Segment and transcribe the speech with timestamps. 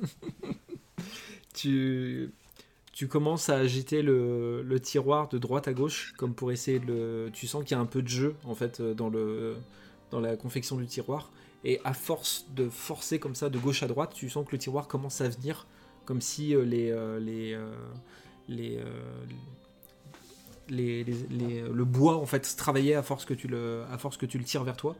[1.54, 2.30] tu,
[2.92, 6.86] tu commences à agiter le, le, tiroir de droite à gauche, comme pour essayer de
[6.86, 7.30] le...
[7.32, 9.56] Tu sens qu'il y a un peu de jeu, en fait, dans, le,
[10.10, 11.30] dans la confection du tiroir.
[11.64, 14.58] Et à force de forcer comme ça de gauche à droite, tu sens que le
[14.58, 15.66] tiroir commence à venir,
[16.06, 17.70] comme si euh, les, euh, les, euh,
[18.48, 18.80] les,
[20.68, 24.26] les, les, le bois en fait travaillait à force que tu le, à force que
[24.26, 24.96] tu le tires vers toi.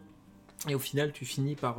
[0.68, 1.78] Et au final, tu finis par,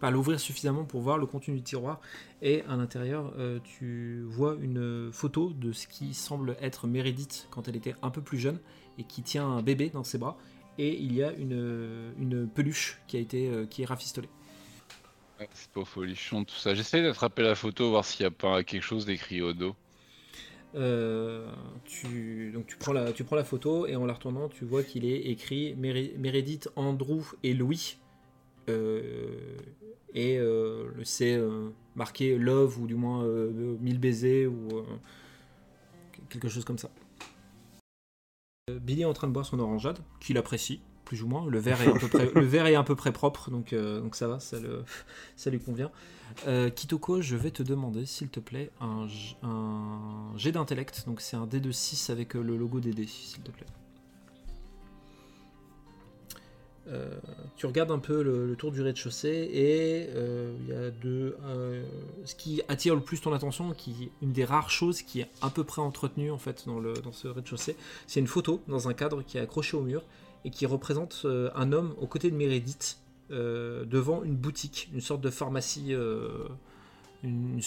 [0.00, 1.98] par l'ouvrir suffisamment pour voir le contenu du tiroir.
[2.42, 3.32] Et à l'intérieur,
[3.64, 8.20] tu vois une photo de ce qui semble être Meredith quand elle était un peu
[8.20, 8.58] plus jeune
[8.98, 10.36] et qui tient un bébé dans ses bras
[10.78, 14.28] et il y a une, une peluche qui a été euh, qui est rafistolée.
[15.52, 16.74] c'est pas folichon tout ça.
[16.74, 19.74] J'essaie d'attraper la photo, voir s'il n'y a pas quelque chose d'écrit au dos.
[20.74, 21.50] Euh,
[21.84, 24.84] tu, donc tu prends, la, tu prends la photo et en la retournant, tu vois
[24.84, 27.98] qu'il est écrit Meredith, Andrew et Louis.
[28.68, 29.56] Euh,
[30.14, 30.40] et
[31.04, 31.40] c'est
[31.94, 33.24] marqué Love ou du moins
[33.80, 34.82] mille baisers ou
[36.28, 36.90] quelque chose comme ça.
[38.80, 41.46] Billy est en train de boire son orangeade, qu'il apprécie, plus ou moins.
[41.46, 44.00] Le verre est, à peu près, le verre est à peu près propre, donc, euh,
[44.00, 44.84] donc ça va, ça, le,
[45.36, 45.90] ça lui convient.
[46.46, 49.06] Euh, Kitoko, je vais te demander, s'il te plaît, un,
[49.42, 51.04] un jet d'intellect.
[51.06, 53.66] Donc c'est un D de 6 avec euh, le logo des dés, s'il te plaît.
[56.90, 57.18] Euh,
[57.56, 61.36] tu regardes un peu le, tour du rez-de-chaussée et euh, il y a deux.
[61.44, 61.84] Euh,
[62.24, 65.50] ce qui attire le plus ton attention, qui une des rares choses qui est à
[65.50, 67.76] peu près entretenue en fait dans, le, dans ce rez-de-chaussée,
[68.06, 70.02] c'est une photo dans un cadre qui est accroché au mur
[70.44, 72.98] et qui représente un homme aux côtés de Meredith
[73.30, 75.94] devant une boutique, une sorte de pharmacie.
[77.24, 77.60] Une,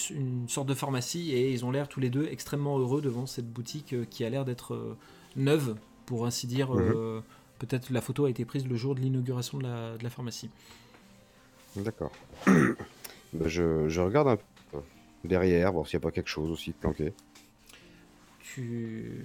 [0.48, 3.94] sorte de pharmacie et ils ont l'air tous les deux extrêmement heureux devant cette boutique
[4.08, 4.96] qui a l'air d'être
[5.36, 7.22] neuve pour ainsi dire mhm.
[7.62, 10.50] Peut-être la photo a été prise le jour de l'inauguration de la, pharmacie.
[11.76, 12.10] D'accord.
[13.34, 14.78] Ben, je, regarde un peu
[15.24, 17.14] derrière, voir s'il n'y a pas quelque chose aussi planqué.
[18.42, 19.24] Tu,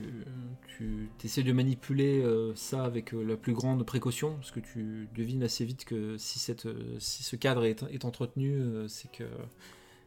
[0.77, 5.09] tu essaies de manipuler euh, ça avec euh, la plus grande précaution, parce que tu
[5.13, 6.69] devines assez vite que si, cette,
[6.99, 9.25] si ce cadre est, entretenu, euh, c'est que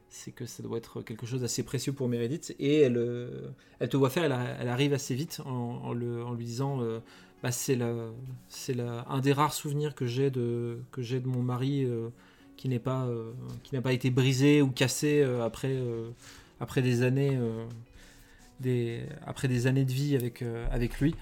[0.09, 2.57] c'est que ça doit être quelque chose d'assez précieux pour Meredith.
[2.59, 3.31] Et elle,
[3.81, 6.81] elle te voit faire, elle, arrive assez vite en, le, en lui disant
[7.43, 10.83] bah, c'est un des rares souvenirs que j'ai de,
[11.25, 12.11] mon mari euh,
[12.67, 15.43] euh, qui n'a pas été brisé ou cassé euh,
[16.61, 17.39] après, des années,
[18.61, 21.15] de vie avec, lui.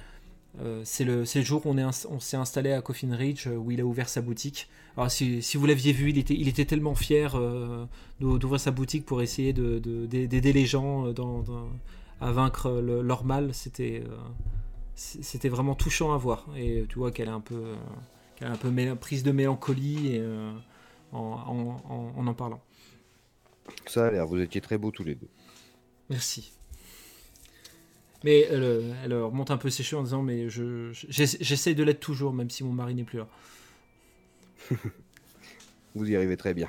[0.82, 3.84] c'est le, jour où on, est, on s'est installé à Coffin Ridge où il a
[3.84, 4.68] ouvert sa boutique.
[5.08, 7.40] Si, vous l'aviez vu, il était, tellement fier
[8.18, 11.14] d'ouvrir sa boutique pour essayer de, d'aider les gens
[12.20, 13.54] à vaincre leur mal.
[13.54, 14.02] C'était
[14.98, 16.46] c'était vraiment touchant à voir.
[16.56, 17.76] Et tu vois qu'elle est un peu, euh,
[18.40, 20.52] un peu prise de mélancolie et, euh,
[21.12, 22.60] en, en, parlant.
[23.86, 25.28] Ça a l'air, vous étiez très beaux tous les deux.
[26.10, 26.52] Merci.
[28.24, 32.00] Mais elle, elle, remonte un peu ses cheveux en disant Mais je, j'essaye de l'être
[32.00, 33.28] toujours, même si mon mari n'est plus là.
[35.94, 36.68] vous y arrivez très bien.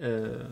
[0.00, 0.46] Euh,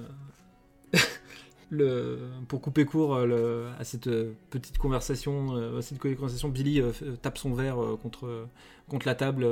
[2.48, 6.80] pour couper court euh, à cette euh, petite conversation, euh, cette conversation, Billy
[7.22, 8.46] tape son verre contre,
[8.88, 9.46] contre la table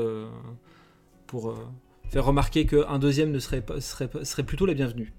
[1.26, 1.56] pour
[2.08, 5.12] faire remarquer qu'un deuxième ne serait, pas, serait, serait plutôt la bienvenue.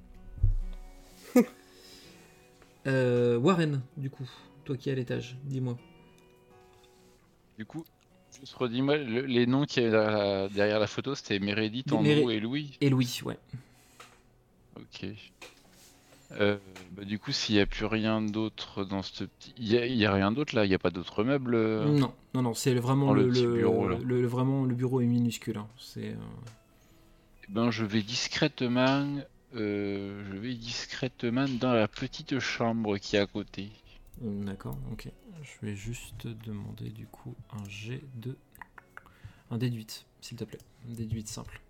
[2.85, 4.29] Warren, du coup,
[4.63, 5.77] toi qui es à l'étage, dis-moi.
[7.57, 7.83] Du coup,
[8.39, 12.89] juste redis-moi, les noms qui y derrière la photo, c'était Meredith, Andrew et Louis Et
[12.89, 13.37] Louis, ouais.
[14.77, 15.07] Ok.
[16.39, 16.57] Euh,
[16.91, 19.53] bah, du coup, s'il n'y a plus rien d'autre dans ce petit.
[19.57, 20.65] Il n'y a, rien d'autre là?
[20.65, 23.87] Il n'y a pas d'autres meubles euh, Non, non, non, c'est vraiment le, bureau.
[23.87, 25.57] Le, vraiment, le bureau est minuscule.
[25.57, 25.67] Hein.
[25.77, 26.09] C'est.
[26.09, 26.15] Euh,
[27.43, 29.07] eh ben, je vais discrètement.
[29.53, 33.69] je vais discrètement dans la petite chambre qui est à côté.
[34.21, 35.09] D'accord, ok.
[35.41, 38.35] Je vais juste demander du coup un G de.
[39.51, 40.59] Un déduite, s'il te plaît.
[40.89, 41.61] Un déduite simple.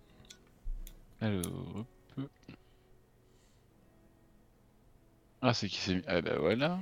[1.20, 1.42] Alors,
[2.16, 2.30] hop.
[5.42, 6.02] Ah, c'est qui s'est mis.
[6.06, 6.80] Ah, bah voilà.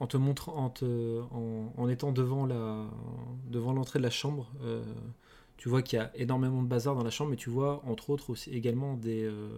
[0.00, 2.86] En te montrant, en, en, étant devant la,
[3.46, 4.82] devant l'entrée de la chambre, euh,
[5.58, 8.10] tu vois qu'il y a énormément de bazar dans la chambre, mais tu vois entre
[8.10, 9.48] autres aussi également des, euh,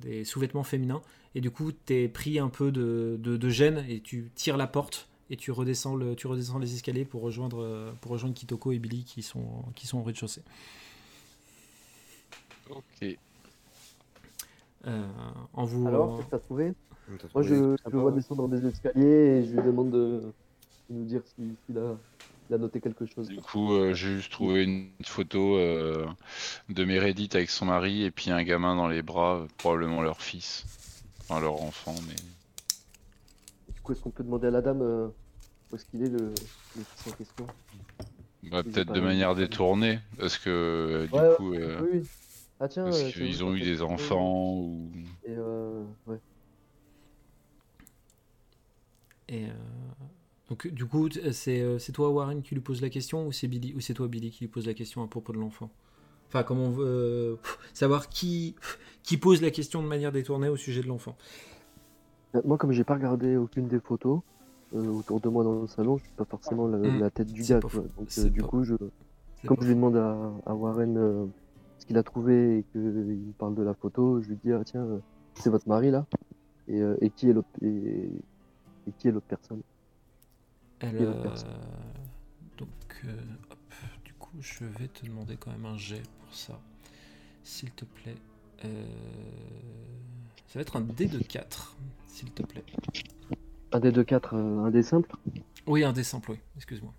[0.00, 1.02] des sous-vêtements féminins.
[1.34, 4.66] Et du coup, tu es pris un peu de, de, gêne et tu tires la
[4.66, 8.78] porte et tu redescends, le, tu redescends les escaliers pour rejoindre, pour rejoindre Kitoko et
[8.78, 10.42] Billy qui sont, qui sont au rez-de-chaussée.
[12.70, 13.18] Ok.
[14.86, 15.06] Euh,
[15.52, 15.86] en vous...
[15.86, 16.72] Alors, qu'est-ce que t'as trouvé
[17.34, 20.22] Moi, je, je le vois descendre des escaliers et je lui demande de,
[20.90, 21.96] nous dire s'il a
[22.48, 23.28] Il a noté quelque chose.
[23.28, 26.06] Du coup, euh, j'ai juste trouvé une photo euh,
[26.68, 30.64] de Meredith avec son mari et puis un gamin dans les bras, probablement leur fils.
[31.28, 32.14] Enfin, leur enfant, mais.
[33.74, 35.08] Du coup, est-ce qu'on peut demander à la dame euh,
[35.70, 36.32] où est-ce qu'il est le,
[36.76, 37.46] le fils en question?
[38.44, 42.08] Bah, peut-être de manière détournée, parce que euh, du Ouais, coup, euh, Oui, oui.
[42.60, 44.90] Ah tiens, parce euh, qu'ils ont eu des enfants ou.
[45.24, 46.18] Et euh, ouais.
[49.28, 49.48] Et euh,
[50.48, 53.48] donc du coup, c'est euh, c'est toi Warren qui lui pose la question ou c'est
[53.48, 55.70] Billy ou c'est toi Billy qui lui pose la question à propos de l'enfant?
[56.28, 57.36] Enfin, comment on veut euh,
[57.74, 58.54] savoir qui
[59.02, 61.16] qui pose la question de manière détournée au sujet de l'enfant
[62.34, 64.20] Euh, Moi, comme j'ai pas regardé aucune des photos
[64.74, 67.42] euh, autour de moi dans le salon, je suis pas forcément la, la tête du
[67.42, 67.60] gars.
[67.60, 67.86] faux.
[67.96, 68.74] Donc, euh, du pas- coup, je,
[69.46, 71.26] comme je lui demande à, à Warren euh,
[71.86, 74.82] qu'il a trouvé et qu'il me parle de la photo, je lui dis ah tiens,
[74.82, 74.98] euh,
[75.34, 76.06] c'est votre mari là.
[76.68, 78.10] Et, euh, et qui est l'autre et,
[78.88, 79.62] et qui est l'autre personne?
[80.80, 81.48] Elle, euh, personne.
[82.58, 82.68] donc,
[83.04, 83.16] euh,
[83.50, 83.58] hop,
[84.04, 86.60] du coup, je vais te demander quand même un jet pour ça,
[87.42, 88.16] s'il te plaît.
[88.64, 88.86] Euh,
[90.48, 91.76] ça va être un dé de 4,
[92.08, 92.64] s'il te plaît.
[93.72, 95.14] Un deux quatre, euh, un des simples.
[95.66, 96.92] Oui, un dé simple, oui, excuse-moi.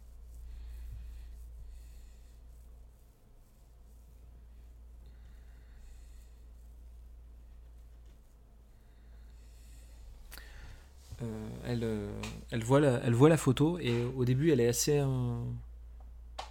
[11.68, 12.10] Elle, euh,
[12.50, 15.38] elle, voit la, photo et au début elle est assez, euh,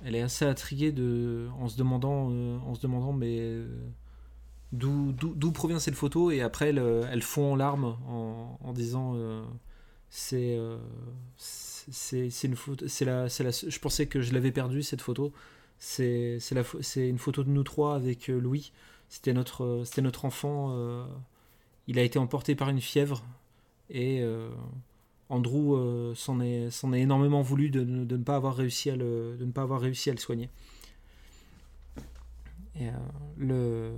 [0.05, 0.95] elle est assez intriguée
[1.59, 3.43] en se demandant, euh, en se demandant mais
[4.73, 5.15] d'où,
[5.53, 9.17] provient cette photo et après elle, fond en larmes en, disant
[10.11, 10.59] c'est,
[11.39, 15.33] c'est, une photo, c'est la, la, je pensais que je l'avais perdue cette photo.
[15.79, 18.73] C'est, c'est, une photo de nous trois avec Louis.
[19.09, 20.77] C'était notre, c'était notre enfant.
[21.87, 23.25] il a été emporté par une fièvre
[23.89, 24.23] et
[25.29, 29.37] Andrew euh, s'en est, est énormément voulu de, de ne pas avoir réussi à le,
[29.39, 30.49] de ne pas avoir réussi à le soigner.
[32.79, 32.93] Et, euh,
[33.37, 33.93] le,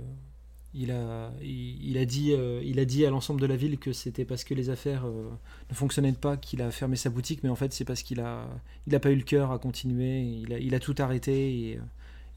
[0.73, 3.93] il a, il, a dit, euh, il a dit à l'ensemble de la ville que
[3.93, 7.55] c'était parce que les affaires ne fonctionnaient pas qu'il a fermé sa boutique, mais en
[7.55, 8.47] fait c'est parce qu'il a,
[8.87, 10.21] il a pas eu le cœur à continuer.
[10.21, 11.79] Il a, il a tout arrêté et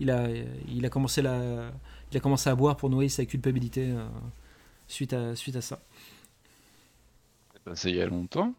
[0.00, 0.28] il a,
[0.68, 1.70] il a commencé la,
[2.10, 3.94] il a commencé à boire pour noyer sa culpabilité
[4.88, 5.80] suite à, suite à ça.
[7.54, 8.54] C'est passé il y a longtemps.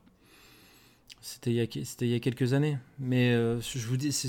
[1.21, 3.79] C'était il, y a- quelques années, mais euh, c'est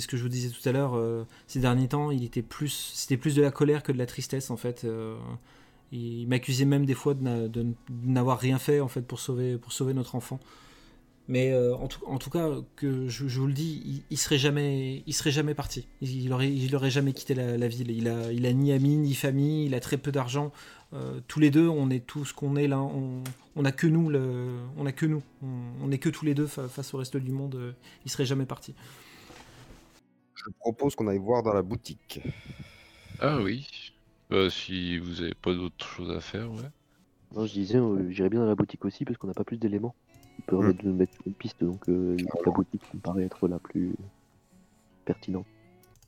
[0.00, 0.94] ce que je vous disais tout à l'heure.
[0.94, 4.06] euh, ces derniers temps, il était plus, c'était plus de la colère que de la
[4.06, 4.84] tristesse en fait.
[4.84, 5.16] euh,
[5.92, 7.66] il m'accusait même des fois de
[8.04, 10.38] n'avoir rien fait en fait pour sauver, pour sauver notre enfant.
[11.26, 14.18] Mais euh, en, tout, en tout cas, que je, je vous le dis, il, il
[14.18, 15.88] serait jamais, il serait jamais parti.
[16.02, 17.90] Il, il aurait, il aurait jamais quitté la, la ville.
[17.90, 19.64] Il a, il a ni amis ni famille.
[19.66, 20.52] Il a très peu d'argent.
[20.92, 22.80] Euh, tous les deux, on est tout ce qu'on est là.
[22.80, 23.24] On,
[23.56, 25.22] on a que nous, le, on a que nous.
[25.42, 25.46] On,
[25.82, 27.74] on est que tous les deux fa- face au reste du monde.
[28.04, 28.74] il serait jamais parti.
[30.34, 32.20] Je propose qu'on aille voir dans la boutique.
[33.18, 33.66] Ah oui.
[34.30, 36.70] Bah, si vous avez pas d'autre chose à faire, ouais.
[37.34, 37.78] Non, je disais,
[38.10, 39.94] j'irais bien dans la boutique aussi parce qu'on n'a pas plus d'éléments
[40.38, 40.42] Hmm.
[40.46, 41.62] permettent de mettre une piste.
[41.62, 43.94] Donc euh, la boutique me paraît être la plus
[45.04, 45.46] pertinente.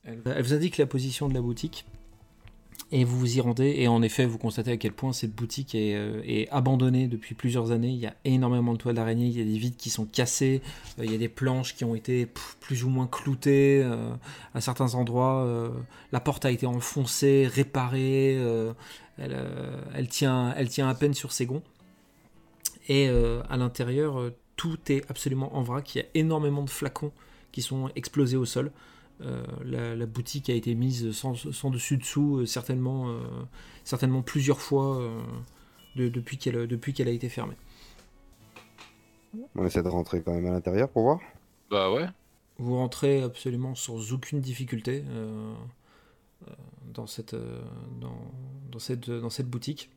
[0.05, 1.85] Elle, vous indique la position de la boutique
[2.92, 5.75] et vous vous y rendez et en effet vous constatez à quel point cette boutique
[5.75, 7.88] est, euh, est abandonnée depuis plusieurs années.
[7.88, 10.62] Il y a énormément de toiles d'araignée, il y a des vitres qui sont cassées,
[10.99, 14.14] euh, il y a des planches qui ont été pff, plus ou moins cloutées euh,
[14.54, 15.73] à certains endroits.
[16.12, 18.35] la porte a été enfoncée, réparée,
[19.18, 19.37] elle,
[19.95, 21.62] elle tient, elle tient à peine sur ses gonds.
[22.88, 25.95] Et euh, à l'intérieur, euh, tout est absolument en vrac.
[25.95, 27.12] Il y a énormément de flacons
[27.52, 28.71] qui sont explosés au sol.
[29.23, 33.19] Euh, la, la boutique a été mise sans, sans dessus dessous, euh, certainement, euh,
[33.83, 35.21] certainement plusieurs fois euh,
[35.97, 37.57] de- depuis qu'elle depuis qu'elle a été fermée.
[39.55, 41.21] On essaie de rentrer quand même à l'intérieur pour voir.
[41.71, 42.07] Bah ouais.
[42.59, 45.02] Vous rentrez absolument sans aucune difficulté
[46.95, 47.61] dans, cette, euh,
[48.00, 48.16] dans,
[48.71, 49.90] dans cette, dans cette boutique.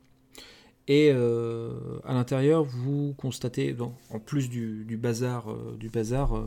[0.90, 1.70] Et euh,
[2.04, 5.46] à l'intérieur, vous constatez, donc, en plus du, bazar,
[5.78, 6.44] du bazar euh,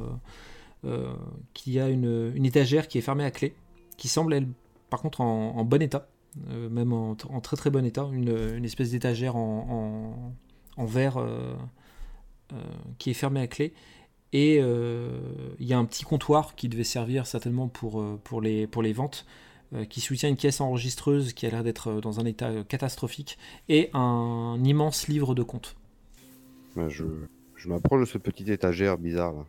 [0.84, 1.14] euh,
[1.54, 3.54] qu'il y a une, étagère qui est fermée à clé,
[3.96, 4.48] qui semble,
[4.90, 6.08] par contre, en, bon état,
[6.48, 10.34] même en, très très bon état, une, espèce d'étagère en,
[10.76, 11.24] verre
[12.98, 13.74] qui est fermée à clé.
[14.32, 18.92] Et il y a un petit comptoir qui devait servir certainement pour, les, pour les
[18.92, 19.24] ventes,
[19.84, 23.38] qui soutient une caisse enregistreuse qui a l'air d'être euh, dans un état euh, catastrophique,
[23.68, 25.76] et un immense livre de comptes.
[26.76, 27.04] Ben, je
[27.56, 29.44] je m'approche de ce petit étagère bizarre là.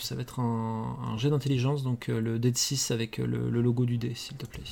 [0.00, 3.26] Ça va être un, un jet d'intelligence, donc euh, le dé de 6 avec euh,
[3.26, 4.62] le, le logo du dé, s'il te plaît.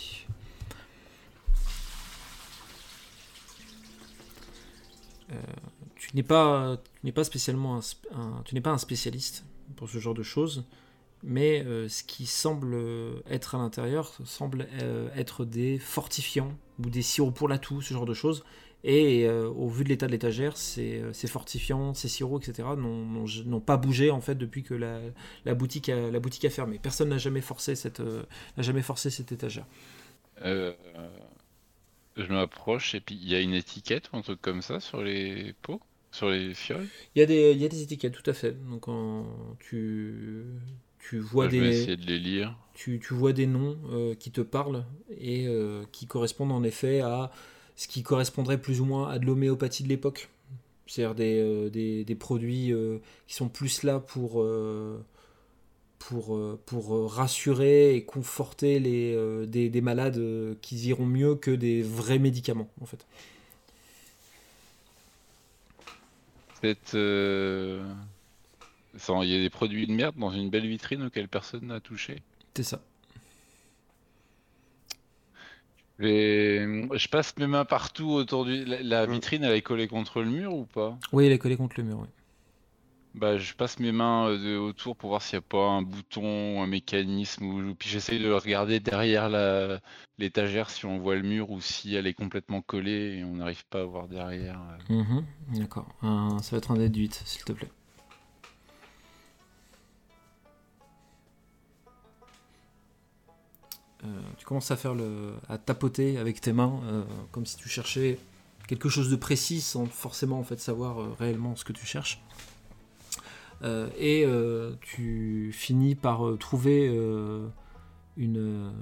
[5.32, 5.34] Euh,
[5.96, 9.44] tu n'es pas, tu n'es pas spécialement un, sp- un- tu n'es pas un spécialiste
[9.76, 10.64] pour ce genre de choses,
[11.22, 12.76] mais euh, ce qui semble
[13.28, 17.92] être à l'intérieur semble euh, être des fortifiants ou des sirops pour la toux, ce
[17.94, 18.44] genre de choses.
[18.82, 23.60] Et euh, au vu de l'état de l'étagère, ces, ces fortifiants, ces sirops, etc., n'ont-
[23.60, 25.00] pas bougé en fait depuis que la,
[25.44, 26.78] la boutique, a, la boutique a fermé.
[26.78, 28.22] Personne n'a jamais forcé cette, euh,
[28.56, 29.66] n'a jamais forcé cette étagère.
[30.42, 30.74] Euh,
[32.16, 35.02] je m'approche et puis il y a une étiquette ou un truc comme ça sur
[35.02, 36.88] les pots, sur les fioles?
[37.14, 38.52] Il y a des, il y a des étiquettes, tout à fait.
[38.68, 40.44] Donc en- tu,
[41.00, 42.56] tu vois vais des, essayer de les lire.
[42.74, 44.84] tu, tu vois des noms euh, qui te parlent
[45.18, 47.30] et euh, qui correspondent en effet à
[47.76, 50.28] ce qui correspondrait plus ou moins à de l'homéopathie de l'époque.
[50.86, 52.72] C'est-à-dire des, euh, des, des produits
[53.26, 54.44] qui sont plus là pour,
[55.98, 60.20] pour, pour rassurer et conforter les, des, des malades
[60.60, 63.06] qui iront mieux que des vrais médicaments, en fait.
[66.60, 66.94] Peut-être.
[68.94, 72.22] Il y a des produits de merde dans une belle vitrine auquel personne n'a touché.
[72.54, 72.80] C'est ça.
[76.02, 78.64] Et je passe mes mains partout autour du.
[78.64, 79.12] La, la Mm.
[79.12, 80.96] vitrine, elle est collée contre le mur ou pas?
[81.12, 82.08] Oui, elle est collée contre le mur, oui.
[83.14, 85.82] Bah, je passe mes mains euh, de- autour pour voir s'il n'y a pas un
[85.82, 89.80] bouton, un mécanisme, ou puis j'essaye de regarder derrière la
[90.18, 93.64] l'étagère si on voit le mur ou si elle est complètement collée et on n'arrive
[93.66, 94.60] pas à voir derrière.
[94.90, 94.94] euh.
[94.94, 95.24] Mhm,
[95.58, 95.88] D'accord.
[96.02, 97.68] Un- ça va être un dé de 8, s'il te plaît.
[104.38, 107.02] Tu commences à faire le, à tapoter avec tes mains, euh,
[107.32, 108.18] comme si tu cherchais
[108.66, 112.22] quelque chose de précis sans forcément en fait savoir euh, réellement ce que tu cherches.
[113.62, 117.46] Euh, et euh, tu finis par euh, trouver euh,
[118.16, 118.72] une,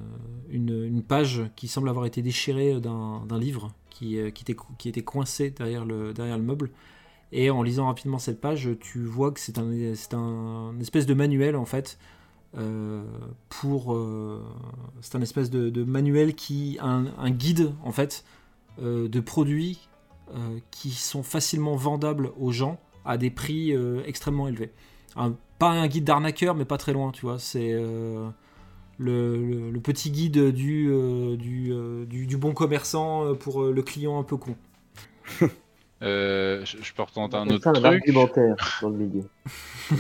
[0.51, 5.03] une, page qui semble avoir été déchirée d'un livre qui, euh, qui, était, qui était
[5.03, 6.71] coincé derrière le, derrière le meuble.
[7.33, 9.65] Et en lisant rapidement cette page, tu vois que c'est un,
[10.15, 11.99] un espèce de manuel en fait.
[12.57, 13.03] Euh,
[13.49, 14.43] pour euh,
[15.01, 18.25] c'est un espèce de, de manuel qui un, un guide en fait
[18.83, 19.89] euh, de produits
[20.35, 24.71] euh, qui sont facilement vendables aux gens à des prix euh, extrêmement élevés.
[25.17, 27.39] Un- pas un guide d'arnaqueur, mais pas très loin, tu vois.
[27.39, 28.29] C'est euh,
[28.99, 33.73] le, le- le petit guide du, euh, du, euh, du, du bon commerçant pour euh,
[33.73, 34.57] le client un peu con.
[36.01, 37.85] Euh, je, je peux retenter un autre ça un truc.
[37.85, 39.25] argumentaire dans le milieu.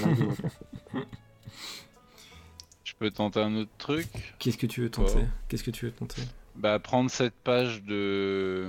[2.98, 4.06] Peux tenter un autre truc.
[4.38, 5.26] Qu'est-ce que tu veux tenter Oh.
[5.48, 6.22] Qu'est-ce que tu veux tenter
[6.56, 8.66] Bah, prendre cette page de.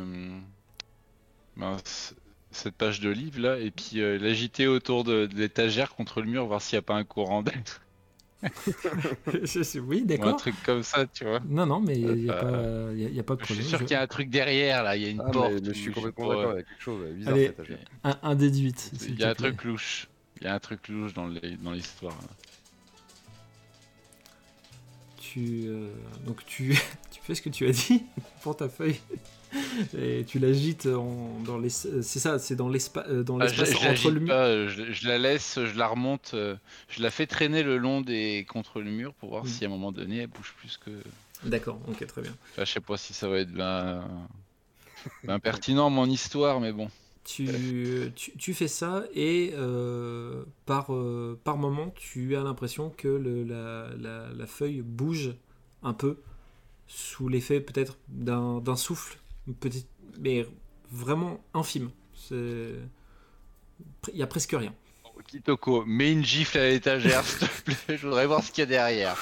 [1.55, 2.15] mince,
[2.51, 6.27] cette page de livre là, et puis euh, l'agiter autour de, de l'étagère contre le
[6.27, 7.61] mur, voir s'il n'y a pas un courant d'air.
[9.75, 10.37] Oui, Ou un d'accord.
[10.37, 11.41] truc comme ça, tu vois.
[11.45, 13.67] Non, non, mais il n'y a, Euh, a- pas de Je suis problème.
[13.67, 15.53] sûr Je- qu'il y a un truc derrière là, il y a une Ah, porte.
[15.65, 17.45] je suis complètement d'accord, il y a quelque chose, bizarre Allez.
[17.47, 17.79] cette étagère.
[18.05, 18.91] Un, un dé de 8.
[19.09, 20.07] Il y a un truc louche.
[20.39, 22.17] Il y a un truc louche dans les- dans l'histoire.
[25.29, 25.33] Là.
[25.33, 25.89] Tu, euh,
[26.25, 26.69] donc tu,
[27.11, 28.03] tu fais ce que tu as dit
[28.41, 28.99] pour ta feuille
[29.97, 31.69] et tu l'agites en- dans les.
[31.69, 34.27] C'est ça, c'est dans l'espace, dans Ah, je, l'espace je entre l'agite le mur.
[34.29, 36.55] pas, je, je la laisse, je la remonte, euh,
[36.89, 39.47] je la fais traîner le long des contre le mur pour voir Mm.
[39.47, 40.91] si à un moment donné elle bouge plus que.
[41.43, 42.33] D'accord, ok, très bien.
[42.51, 44.03] Enfin, je sais pas si ça va être ben,
[45.23, 46.89] ben pertinent mon histoire, mais bon.
[47.35, 53.95] Tu, tu, fais ça et euh, par, euh, par moment, tu as l'impression que la,
[54.33, 55.35] la- feuille bouge
[55.83, 56.17] un peu
[56.87, 59.19] sous l'effet peut-être d'un souffle,
[60.19, 60.47] mais
[60.91, 61.91] vraiment infime.
[62.31, 62.79] Il
[64.15, 64.73] y a presque rien.
[65.27, 67.97] Kitoko, mets une gifle à l'étagère, s'il te plaît.
[67.97, 69.17] Je voudrais voir ce qu'il y a derrière.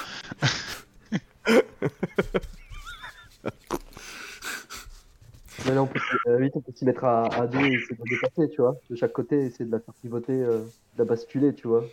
[5.65, 5.73] Mais
[6.27, 7.99] là, on peut, euh, vite, on peut s'y mettre à, à deux et essayer de
[7.99, 8.75] la dépasser, tu vois.
[8.89, 11.83] De chaque côté, essayer de la faire pivoter, euh, de la basculer, tu vois.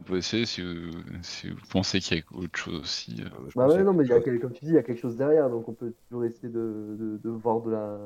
[0.00, 0.90] On peut essayer si vous,
[1.22, 3.16] si vous pensez qu'il y a autre chose aussi.
[3.20, 3.28] euh.
[3.30, 4.82] Ah, Bah pense ouais, non, mais il y a, comme tu dis, il y a
[4.82, 7.98] quelque chose derrière, donc on peut toujours essayer de, de, de voir de la.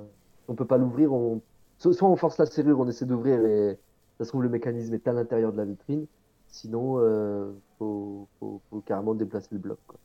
[0.48, 1.40] On peut pas l'ouvrir, on...
[1.78, 3.78] soit on force la serrure, on essaie d'ouvrir et
[4.18, 6.06] ça se trouve le mécanisme est à l'intérieur de la vitrine.
[6.48, 9.98] Sinon, euh, faut, faut, faut carrément déplacer le bloc, quoi.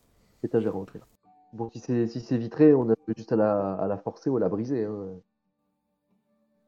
[0.44, 1.00] Étagère à entrer.
[1.54, 4.38] Bon, si c'est si c'est vitré, on a juste à la, à la forcer ou
[4.38, 4.84] à la briser.
[4.86, 5.08] Hein.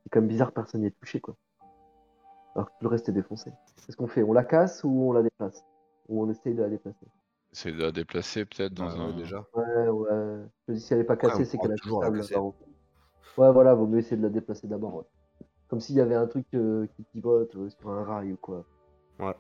[0.04, 1.36] C'est quand même bizarre, personne n'y est touché, quoi.
[2.56, 3.52] Alors que tout le reste est défoncé.
[3.86, 5.64] Qu'est-ce qu'on fait On la casse ou on la déplace?
[6.08, 7.06] Ou on essaye de la déplacer?
[7.52, 9.18] Essayer de la déplacer peut-être dans Ah, ouais, un.
[9.18, 9.46] déjà.
[9.54, 10.46] Ouais, ouais.
[10.68, 12.10] Je dis si elle est pas cassée, c'est qu'elle est toujours la.
[12.10, 14.96] Ouais, voilà, vaut mieux essayer de la déplacer d'abord.
[14.96, 15.04] ouais.
[15.68, 18.66] Comme s'il y avait un truc euh, qui pivote euh, sur un rail ou quoi.
[19.20, 19.36] Ouais.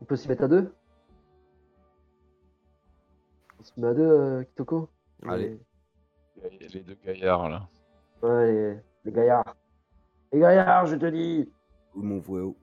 [0.00, 0.72] On peut s'y mettre à deux
[3.58, 4.88] On se met à deux, euh, Kitoko
[5.26, 5.60] Allez.
[6.72, 7.68] Les deux gaillards là.
[8.22, 9.56] Ouais, les, les gaillards.
[10.32, 11.50] Et gaillard, je te dis
[11.94, 12.54] Où mon fouet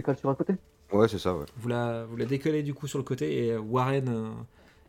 [0.00, 0.54] décale sur un côté
[0.92, 1.46] Ouais, c'est ça, ouais.
[1.56, 4.30] Vous la, vous la décollez du coup sur le côté et euh, Warren euh,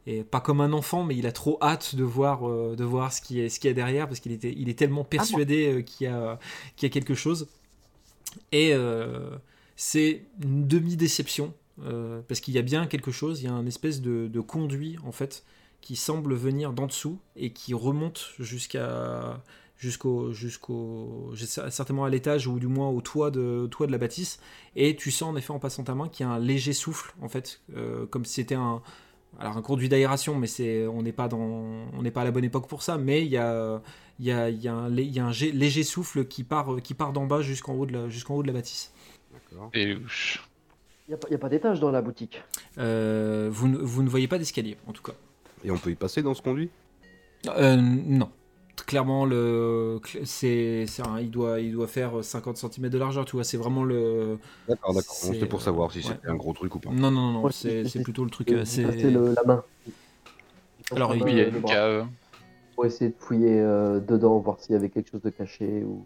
[0.08, 3.13] est pas comme un enfant, mais il a trop hâte de voir, euh, de voir
[3.13, 5.68] ce qui est, ce qu'il y a derrière parce qu'il était, il est tellement persuadé
[5.68, 6.39] euh, qu'il y a,
[6.75, 7.48] qu'il y a quelque chose.
[8.51, 9.38] Et euh,
[9.75, 11.53] c'est une demi-déception
[11.84, 13.41] euh, parce qu'il y a bien quelque chose.
[13.41, 15.44] Il y a un espèce de, de conduit en fait
[15.82, 19.41] qui semble venir d'en dessous et qui remonte jusqu'à
[19.81, 23.97] jusqu'au jusqu'au certainement à l'étage ou du moins au toit de au toit de la
[23.97, 24.39] bâtisse
[24.75, 27.13] et tu sens en effet en passant ta main qu'il y a un léger souffle
[27.19, 28.83] en fait euh, comme si c'était un
[29.39, 32.31] alors un conduit d'aération mais c'est on n'est pas dans on n'est pas à la
[32.31, 33.81] bonne époque pour ça mais il y a
[34.19, 36.43] il y a, il y a un, il y a un gé- léger souffle qui
[36.43, 38.93] part qui part d'en bas jusqu'en haut de la jusqu'en haut de la bâtisse
[39.33, 39.71] D'accord.
[39.73, 39.97] Et.
[41.07, 42.41] Il n'y a, pas d'étage dans la boutique?
[42.77, 45.11] Euh, vous, ne- vous ne voyez pas d'escalier en tout cas
[45.65, 46.69] Et on peut y passer dans ce conduit?
[47.47, 48.29] Euh, non.
[48.85, 50.85] Clairement, le, c'est,
[51.19, 53.43] il, doit, il doit faire 50 cm de largeur, tu vois.
[53.43, 54.38] C'est vraiment le.
[54.67, 55.13] D'accord, d'accord.
[55.13, 56.03] C'était pour savoir si ouais.
[56.03, 56.89] c'était un gros truc ou pas.
[56.89, 58.51] Non, non, non, Ouais, c'est, plutôt le truc.
[58.51, 59.63] Euh, C'est, le- la main.
[60.91, 62.07] Alors, il- y a le une cave.
[62.75, 65.83] Pour essayer de fouiller euh, dedans, voir s'il y avait quelque chose de caché.
[65.83, 66.03] Ou...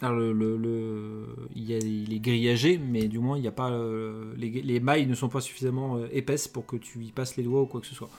[0.00, 3.48] alors, le, le- le- il, y a, il est grillagé, mais du moins, il y
[3.48, 3.70] a pas.
[3.70, 7.36] euh, les, les mailles ne sont pas suffisamment euh, épaisses pour que tu y passes
[7.36, 8.10] les doigts ou quoi que ce soit.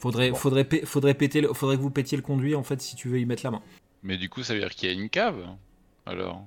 [0.00, 3.08] Faudrait, faudrait, faudrait, péter le- faudrait que vous pétiez le conduit en fait si tu
[3.08, 3.62] veux y mettre la main.
[4.02, 5.36] Mais du coup, ça veut dire qu'il y a une cave.
[6.06, 6.42] Alors?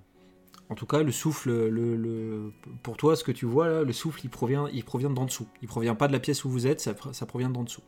[0.69, 3.93] En tout cas, le souffle, le, le- pour toi, ce que tu vois là, le
[3.93, 5.47] souffle, il provient, il provient d'en dessous.
[5.61, 7.83] Il provient pas de la pièce où vous êtes, ça, ça provient d'en dessous.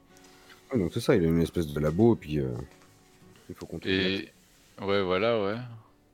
[0.71, 2.51] Ouais, donc c'est ça, il a une espèce de labo et puis euh,
[3.49, 3.89] il faut compter.
[4.79, 5.55] Et ouais, voilà, ouais.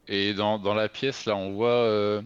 [0.08, 1.70] Et dans, dans la pièce, là, on voit.
[1.70, 2.22] euh,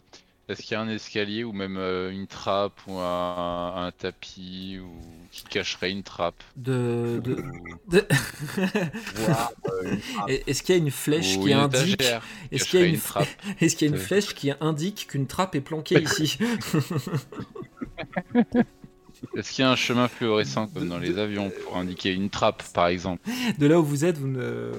[0.47, 4.77] Est-ce qu'il y a un escalier ou même euh, une trappe ou un, un tapis
[4.79, 4.91] ou
[5.31, 6.43] qui cacherait une trappe?
[6.55, 7.19] De,
[7.93, 8.01] euh,
[10.27, 12.03] Est-ce qu'il y a une flèche ou qui une indique
[12.51, 13.27] Est-ce qu'il y a une, trappe?
[13.59, 16.37] Est-ce qu'il y a une flèche qui indique qu'une trappe est planquée ici?
[19.35, 22.61] Est-ce qu'il y a un chemin fluorescent comme dans les avions pour indiquer une trappe,
[22.73, 23.27] par exemple?
[23.57, 24.71] De là où vous êtes, vous ne,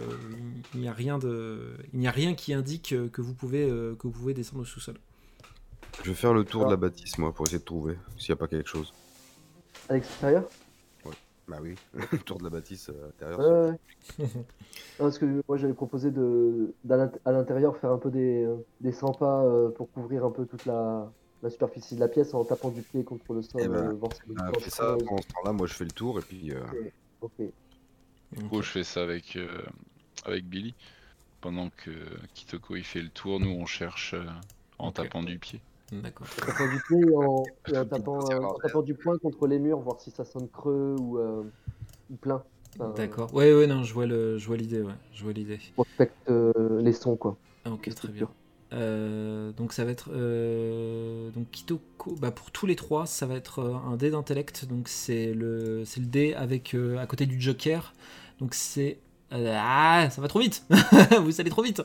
[0.75, 3.97] il n'y a rien de, il n'y a rien qui indique que vous pouvez, euh,
[3.97, 4.97] que vous pouvez descendre au sous-sol.
[6.07, 8.35] Je vais faire le tour de la bâtisse, moi, pour essayer de trouver s'il n'y
[8.35, 8.95] a pas quelque chose.
[9.89, 10.45] À l'extérieur?
[11.49, 11.75] Bah oui,
[12.13, 13.41] le tour de la bâtisse euh, intérieure.
[13.41, 13.71] Ouais,
[14.21, 14.27] ouais.
[14.29, 14.45] Non,
[14.99, 16.75] parce que moi j'avais proposé de,
[17.25, 18.49] à l'intérieur faire un peu des,
[18.81, 21.11] des 100 pas euh, pour couvrir un peu toute la,
[21.43, 23.63] la superficie de la pièce en tapant du pied contre le sol.
[23.65, 25.91] Eh ben, euh, voir si On fait ça, pendant ce temps-là, moi je fais le
[25.91, 26.53] tour et puis...
[26.53, 26.61] euh,
[27.21, 27.33] Ok.
[28.33, 29.49] Du coup, je fais ça avec, euh,
[30.25, 30.75] avec Billy.
[31.41, 31.91] Pendant que
[32.35, 34.25] Kitoko il fait le tour, nous on cherche euh,
[34.79, 35.61] en tapant du pied.
[35.93, 36.27] D'accord.
[36.43, 38.19] En tapant du pied et en, et tapant,
[38.75, 41.45] en du poing contre les murs, voir si ça sonne creux ou, euh,
[42.11, 42.43] ou plein.
[42.75, 43.33] Enfin, D'accord.
[43.33, 45.61] Ouais, ouais, non, je vois le, je vois l'idée, ouais, je vois l'idée.
[45.75, 47.37] Prospecte euh, les sons, quoi.
[47.65, 48.29] Ah, ok, très bien.
[48.73, 52.17] Euh, donc ça va être euh, donc Kitoko.
[52.17, 54.67] Bah pour tous les trois, ça va être un dé d'intellect.
[54.67, 57.95] Donc c'est le c'est le dé avec euh, à côté du Joker.
[58.41, 58.99] Donc c'est
[59.33, 60.65] euh, ah ça va trop vite.
[61.23, 61.83] Vous allez trop vite.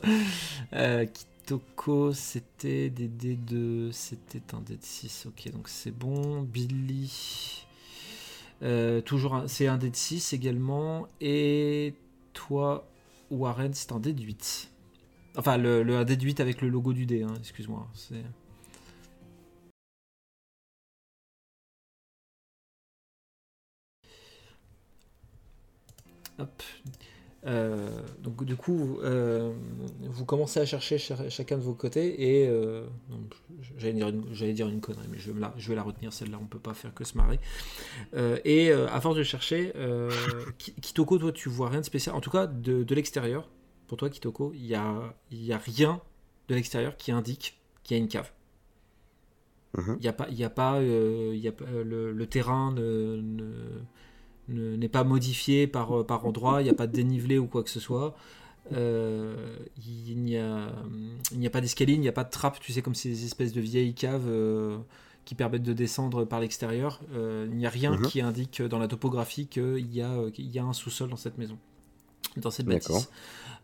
[0.72, 1.06] Euh,
[1.44, 5.26] Kitoko, c'était des dés de c'était un dé de 6.
[5.26, 6.42] Ok, donc c'est bon.
[6.42, 7.66] Billy.
[8.62, 11.94] euh, toujours c'est un dé de 6 également et
[12.32, 12.86] toi
[13.30, 14.70] Warren c'est un dé de 8.
[15.36, 17.88] Enfin, le, le un dé de 8 avec le logo du dé, hein, excuse-moi.
[26.38, 26.62] Hop.
[27.44, 27.88] Euh,
[28.22, 29.52] donc du coup, euh,
[30.04, 32.86] vous commencez à chercher cha- chacun de vos côtés et euh,
[33.78, 36.12] j'allais dire, une, j'allais dire une connerie, mais je vais, la, je vais la retenir
[36.12, 36.38] celle-là.
[36.40, 37.40] On peut pas faire que se marrer.
[38.14, 40.08] Euh, et euh, à force de chercher, euh,
[40.58, 42.14] Ki- Kitoko, toi, tu vois rien de spécial.
[42.14, 43.48] En tout cas, de, de l'extérieur,
[43.88, 46.00] pour toi, Kitoko, il y a, il y a rien
[46.48, 48.30] de l'extérieur qui indique qu'il y a une cave.
[49.76, 49.96] Mhm.
[49.98, 52.26] Il y a pas, il y a pas, euh, il y a pas- le, le
[52.26, 53.82] terrain ne- ne- ne-
[54.54, 57.62] n'est pas modifié par, euh, par endroit, il n'y a pas de dénivelé ou quoi
[57.62, 58.14] que ce soit.
[58.72, 59.34] Euh,
[60.08, 62.94] il n'y a, a pas d'escalier, il n'y a pas de trappe, tu sais, comme
[62.94, 64.78] ces espèces de vieilles caves euh,
[65.24, 67.00] qui permettent de descendre par l'extérieur.
[67.14, 68.06] Euh, il n'y a rien Mhm.
[68.06, 71.38] qui indique dans la topographie qu'il y, a, qu'il y a un sous-sol dans cette
[71.38, 71.58] maison,
[72.36, 73.10] dans cette bâtisse.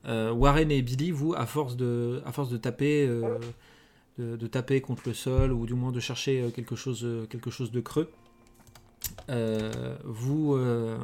[0.05, 5.03] Warren et Billy, vous, à force de, à force de taper, de, de taper contre
[5.07, 8.11] le sol ou du moins de chercher quelque chose, quelque chose de creux,
[10.05, 10.99] vous, euh,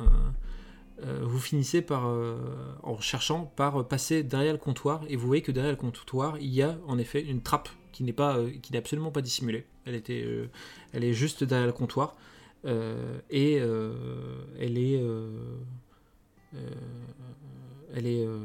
[1.03, 2.37] euh, vous finissez par, euh,
[2.83, 6.55] en cherchant, par passer derrière le comptoir et vous voyez que derrière le comptoir, il
[6.55, 9.67] y a en effet une trappe qui n'est pas, euh, absolument pas dissimulée.
[9.87, 10.49] Elle était, euh,
[10.93, 12.17] elle est juste derrière le comptoir
[12.65, 13.93] euh, et euh,
[14.59, 15.29] elle est, euh,
[16.55, 16.71] euh,
[17.95, 18.39] elle est, euh,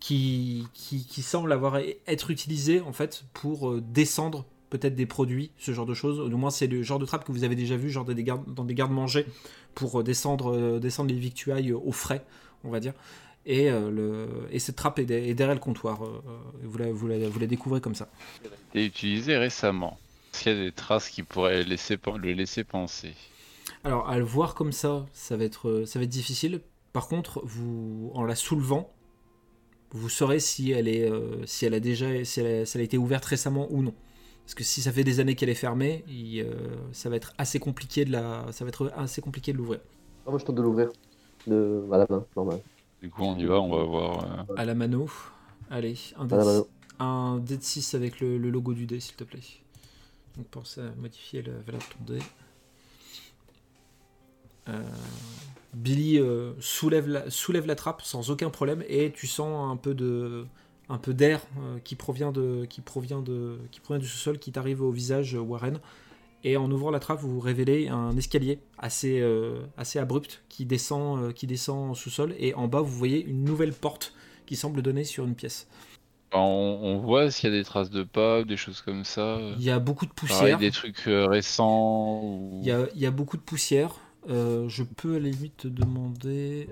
[0.00, 4.44] qui, qui, qui semble avoir être utilisée en fait pour euh, descendre
[4.74, 6.28] peut-être des produits, ce genre de choses.
[6.28, 8.52] Du moins, c'est le genre de trappe que vous avez déjà vu, genre des gardes,
[8.52, 9.26] dans des gardes-manger,
[9.74, 12.24] pour euh, descendre, euh, descendre les victuailles au frais,
[12.64, 12.94] on va dire.
[13.46, 16.02] Et, euh, le, et cette trappe est, de- est derrière le comptoir.
[16.62, 18.08] vous, la, vous, la, vous la découvrez comme ça.
[18.70, 19.98] été utilisé récemment.
[20.32, 23.14] Est-ce qu'il y a des traces qui pourraient laisser, le laisser penser?
[23.84, 26.60] Alors, à le voir comme ça, ça va être, ça va être difficile.
[26.92, 28.92] Par contre, vous, en la soulevant,
[29.92, 32.80] vous saurez si elle est, euh, si elle a déjà, si elle a, si elle
[32.80, 33.94] a été ouverte récemment ou non.
[34.44, 36.52] Parce que si ça fait des années qu'elle est fermée, il, euh,
[36.92, 39.80] ça va être assez compliqué de la, ça va être assez compliqué de l'ouvrir.
[40.26, 40.90] Ah, moi, je tente de l'ouvrir.
[41.46, 41.82] De...
[41.92, 42.60] À la main, normal.
[43.02, 44.46] Du coup, on y va, on va voir.
[44.50, 45.08] euh, À la mano.
[45.70, 46.36] Allez, un dé,
[46.98, 49.40] un dé de 6 avec le, le logo du dé, s'il te plaît.
[50.36, 52.18] Donc pense à modifier la valeur de ton dé.
[54.68, 54.82] Euh,
[55.74, 59.94] Billy euh, soulève, la, soulève la trappe sans aucun problème et tu sens un peu
[59.94, 60.46] de
[60.88, 64.52] un peu d'air euh, qui provient de qui provient de qui provient du sous-sol qui
[64.52, 65.78] t'arrive au visage euh, Warren
[66.42, 71.32] et en ouvrant la trappe vous révélez un escalier assez euh, assez abrupt qui descend
[71.32, 74.12] qui descend au sous-sol et en bas vous voyez une nouvelle porte
[74.46, 75.66] qui semble donner sur une pièce.
[76.32, 79.38] on, on voit s'il y a des traces de pas, des choses comme ça.
[79.56, 80.58] Il y a beaucoup de Pareil, poussière.
[80.58, 82.20] des trucs récents.
[82.22, 82.60] Ou...
[82.60, 83.94] Il y a, il y a beaucoup de poussière.
[84.28, 86.68] Euh, je peux à la limite te demander.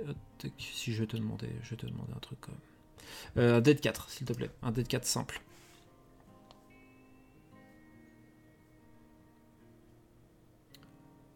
[0.59, 2.61] Si je vais te demander, je vais te demander un truc quand même.
[3.37, 4.51] Euh, un dé de 4, s'il te plaît.
[4.63, 5.41] Un dé de 4 simple.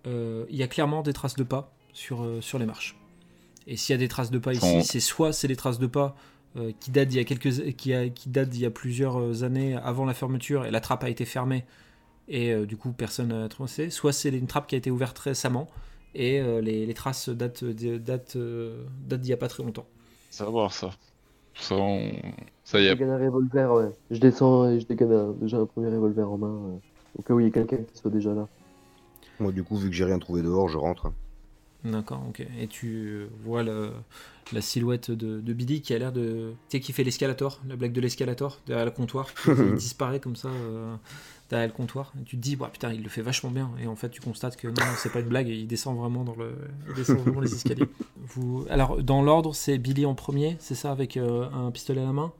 [0.06, 2.96] Euh, Il y a clairement des traces de pas sur, euh, sur les marches.
[3.66, 5.86] Et s'il y a des traces de pas ici, c'est soit c'est des traces de
[5.88, 6.14] pas
[6.56, 9.42] euh, qui datent d'il y a quelques qui, a- qui datent d'il y a plusieurs
[9.42, 11.64] années avant la fermeture et la trappe a été fermée
[12.28, 13.90] et euh, du coup personne n'a trouvé.
[13.90, 15.66] Soit c'est une trappe qui a été ouverte récemment
[16.14, 19.86] et euh, les, les traces datent datent euh, datent d'il y a pas très longtemps.
[20.30, 20.90] Savoir ça.
[21.58, 22.12] Ça, on-
[22.64, 22.94] ça y Je est.
[22.94, 23.90] dégaine un revolver, ouais.
[24.10, 26.48] Je descends et je dégaine un- déjà un premier revolver en main.
[26.48, 26.78] euh,
[27.18, 28.46] Au cas où il y a quelqu'un qui soit déjà là.
[29.40, 31.12] Moi, du coup, vu que j'ai rien trouvé dehors, je rentre.
[31.84, 32.40] D'accord, ok.
[32.60, 33.92] Et tu euh, vois le-
[34.52, 36.52] la silhouette de, de Billy qui a l'air de.
[36.68, 39.28] Tu sais, qui fait l'escalator, la blague de l'escalator derrière le comptoir.
[39.46, 40.94] il disparaît comme ça euh,
[41.48, 42.12] derrière le comptoir.
[42.20, 43.70] Et tu te dis, bah, putain, il le fait vachement bien.
[43.80, 46.34] Et en fait, tu constates que non, c'est pas une blague, il descend vraiment dans
[46.34, 46.56] le.
[46.88, 47.88] Il descend vraiment les escaliers.
[48.16, 48.66] Vous...
[48.70, 52.12] Alors, dans l'ordre, c'est Billy en premier, c'est ça, avec euh, un pistolet à la
[52.12, 52.32] main?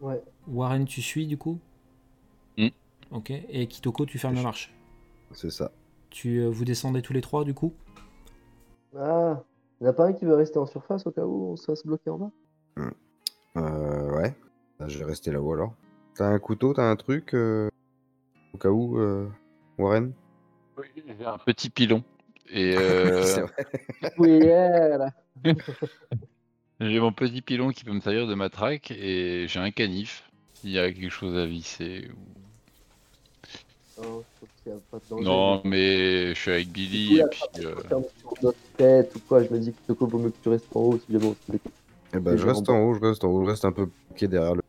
[0.00, 0.22] Ouais.
[0.46, 1.58] Warren, tu suis du coup?
[2.56, 2.68] Mm.
[3.10, 3.30] Ok.
[3.30, 4.74] Et Kitoko, tu fermes la marche?
[5.32, 5.70] C'est ça.
[6.10, 7.74] Tu, euh, vous descendez tous les trois du coup?
[8.96, 9.42] Ah,
[9.80, 11.56] il n'y en a pas un qui veut rester en surface au cas où on
[11.56, 12.30] se fasse bloquer en bas?
[13.56, 14.34] Euh, ouais.
[14.80, 15.74] Ah, Je vais rester là-haut alors.
[16.14, 17.68] T'as un couteau, t'as un truc euh,
[18.58, 19.28] Au cas où, euh,
[19.78, 20.12] Warren
[21.06, 22.02] J'ai un petit pilon.
[22.50, 23.52] Et euh, C'est vrai.
[24.18, 24.40] Oui,
[26.80, 30.28] j'ai mon petit pilon qui peut me servir de matraque et j'ai un canif.
[30.54, 32.10] S'il y a quelque chose à visser.
[33.96, 34.24] ou-
[34.66, 35.22] y a pas de danger.
[35.24, 37.64] Non, mais je suis avec Billy Oui, et puis.
[37.64, 37.76] euh,
[38.40, 40.80] sur tête ou quoi, je me dis que Toko vaut mieux que tu restes en
[40.80, 41.60] haut si jamais on se fait
[42.12, 44.26] Eh ben, je reste en haut, je reste en haut, je reste un peu pied
[44.26, 44.62] derrière le.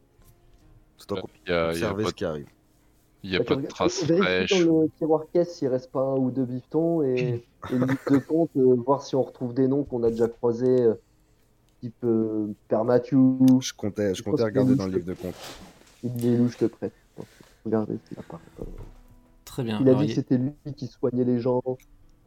[1.00, 2.48] C'est en Il y a, il y a observer pas, ce qui arrive.
[3.24, 4.66] Il y a Bah, pas de traces fraîches.
[4.66, 8.12] dans le tiroir caisse s'il reste pas un ou deux bifetons et, et une liste
[8.12, 10.96] de comptes, euh, voir si on retrouve des noms qu'on a déjà croisés, euh,
[11.82, 13.20] type euh, Père Mathieu,
[13.60, 15.36] Je comptais, je Je comptais regarder dans le livre de compte.
[16.04, 16.92] il est louche de près.
[17.66, 18.66] Regardez s'il apparaît pas.
[19.46, 19.82] Très bien.
[19.82, 21.62] Il a Alors, dit il que c'était lui qui soignait les gens,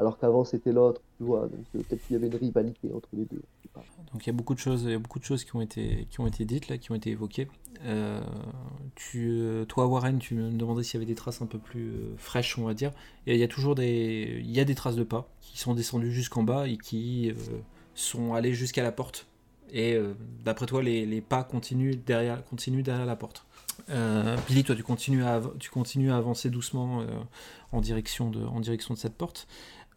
[0.03, 1.43] alors qu'avant c'était l'autre, tu vois.
[1.43, 3.41] Donc euh, peut-être qu'il y avait une rivalité entre les deux.
[4.13, 5.61] Donc il y a beaucoup de choses, il y a beaucoup de choses qui ont
[5.61, 7.47] été, qui ont été dites là, qui ont été évoquées.
[7.85, 8.21] Euh,
[9.15, 12.59] euh, toi Warren, tu me demandais s'il y avait des traces un peu plus fraîches,
[12.59, 12.91] on va dire.
[13.29, 15.75] Et il y a toujours des, il y a des traces de pas qui sont
[15.75, 17.33] descendues jusqu'en bas et qui
[17.95, 19.29] sont allées jusqu'à la porte.
[19.73, 19.97] Et
[20.45, 23.47] d'après toi, les, les pas continuent derrière, continuent derrière la porte.
[24.49, 27.05] Billy, toi, tu continues à, tu continues à avancer doucement
[27.73, 29.47] en direction de, en direction de cette porte.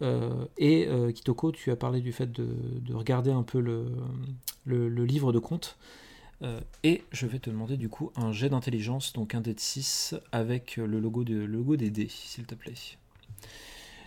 [0.02, 2.48] Euh, et euh, Kitoko, tu as parlé du fait de,
[2.82, 5.78] de regarder un peu le, livre de comptes.
[6.42, 9.60] Euh, et je vais te demander du coup un jet d'intelligence, donc un dé de
[9.60, 12.74] 6 avec le logo, de, logo des dés, s'il te plaît.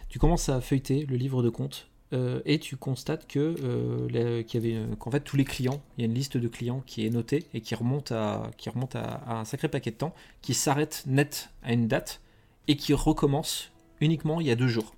[0.09, 4.97] Tu commences à feuilleter le livre de comptes euh, et tu constates que qu'il y
[4.99, 7.45] qu'en fait tous les clients, il y a une liste de clients qui est notée
[7.55, 11.51] et qui remonte à qui remonte à un sacré paquet de temps, qui s'arrête net
[11.63, 12.21] à une date
[12.67, 14.95] et qui recommence uniquement il y a deux jours.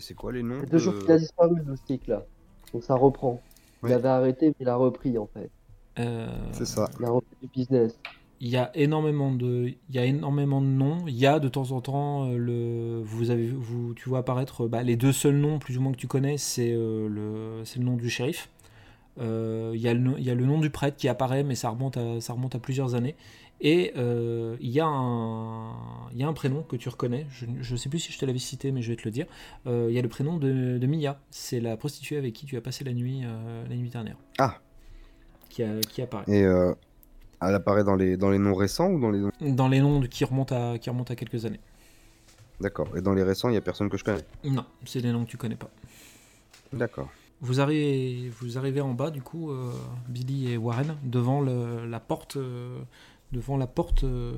[0.00, 2.06] C'est quoi les noms Il y a deux jours de- qu'il a disparu, le stick
[2.06, 2.24] là.
[2.72, 3.40] Donc ça reprend.
[3.84, 5.50] Il avait arrêté, mais il a repris en fait.
[5.98, 6.88] Euh, C'est ça.
[6.98, 7.98] Il a repris du business.
[8.42, 11.06] Il y a énormément de, il y a énormément de noms.
[11.06, 14.66] Il y a de temps en temps euh, le, vous avez, vous, tu vois apparaître
[14.66, 17.78] bah, les deux seuls noms plus ou moins que tu connais, c'est euh, le, c'est
[17.78, 18.48] le nom du shérif.
[19.20, 21.42] Euh, Il y a le, nom- il y a le nom du prêtre qui apparaît,
[21.42, 23.14] mais ça remonte à, ça remonte à plusieurs années.
[23.62, 25.72] Et euh, il y a un,
[26.12, 27.26] il y a un prénom que tu reconnais.
[27.30, 29.26] Je ne sais plus si je te l'avais cité, mais je vais te le dire.
[29.66, 31.20] Euh, il y a le prénom de, de Mia.
[31.30, 34.16] C'est la prostituée avec qui tu as passé la nuit, euh, la nuit dernière.
[34.38, 34.56] Ah.
[35.50, 36.24] Qui, a- qui apparaît.
[36.28, 39.30] Et elle apparaît dans les, dans les noms récents ou dans les noms.
[39.40, 41.60] Dans les noms de- qui remontent à, qui remontent à quelques années.
[42.60, 42.88] D'accord.
[42.96, 44.24] Et dans les récents, il n'y a personne que je connais?
[44.44, 45.70] Non, c'est des noms que tu connais pas.
[46.72, 47.08] D'accord.
[47.42, 49.50] Vous arrivez, vous arrivez en bas, du coup,
[50.08, 52.36] Billy et Warren, devant le- la porte,
[53.32, 54.32] devant la porte, euh,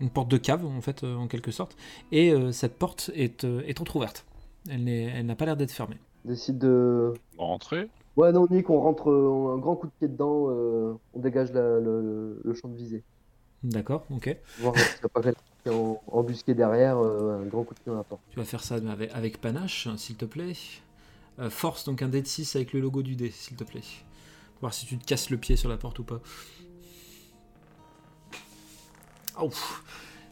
[0.00, 1.76] une porte de cave, en fait, euh, en quelque sorte.
[2.10, 4.24] Et euh, cette porte est, euh, est entrouverte.
[4.68, 5.98] Elle n'est- elle n'a pas l'air d'être fermée.
[6.24, 7.14] Décide de.
[7.38, 7.88] Rentrer?
[8.16, 11.50] Ouais, non, Nick, on rentre euh, un grand coup de pied dedans, euh, on dégage
[11.52, 13.02] la- le, le champ de visée.
[13.62, 14.36] D'accord, ok.
[14.58, 17.74] Voir s'il n'y a pas quelqu'un qui est en- embusqué derrière, euh, un grand coup
[17.74, 18.20] de pied dans la porte.
[18.30, 20.52] Tu vas faire ça avec, avec panache, s'il te plaît.
[21.38, 23.80] Euh, force, donc un dé de 6 avec le logo du dé, s'il te plaît.
[24.60, 26.20] Voir si tu te casses le pied sur la porte ou pas.
[29.40, 29.50] Oh,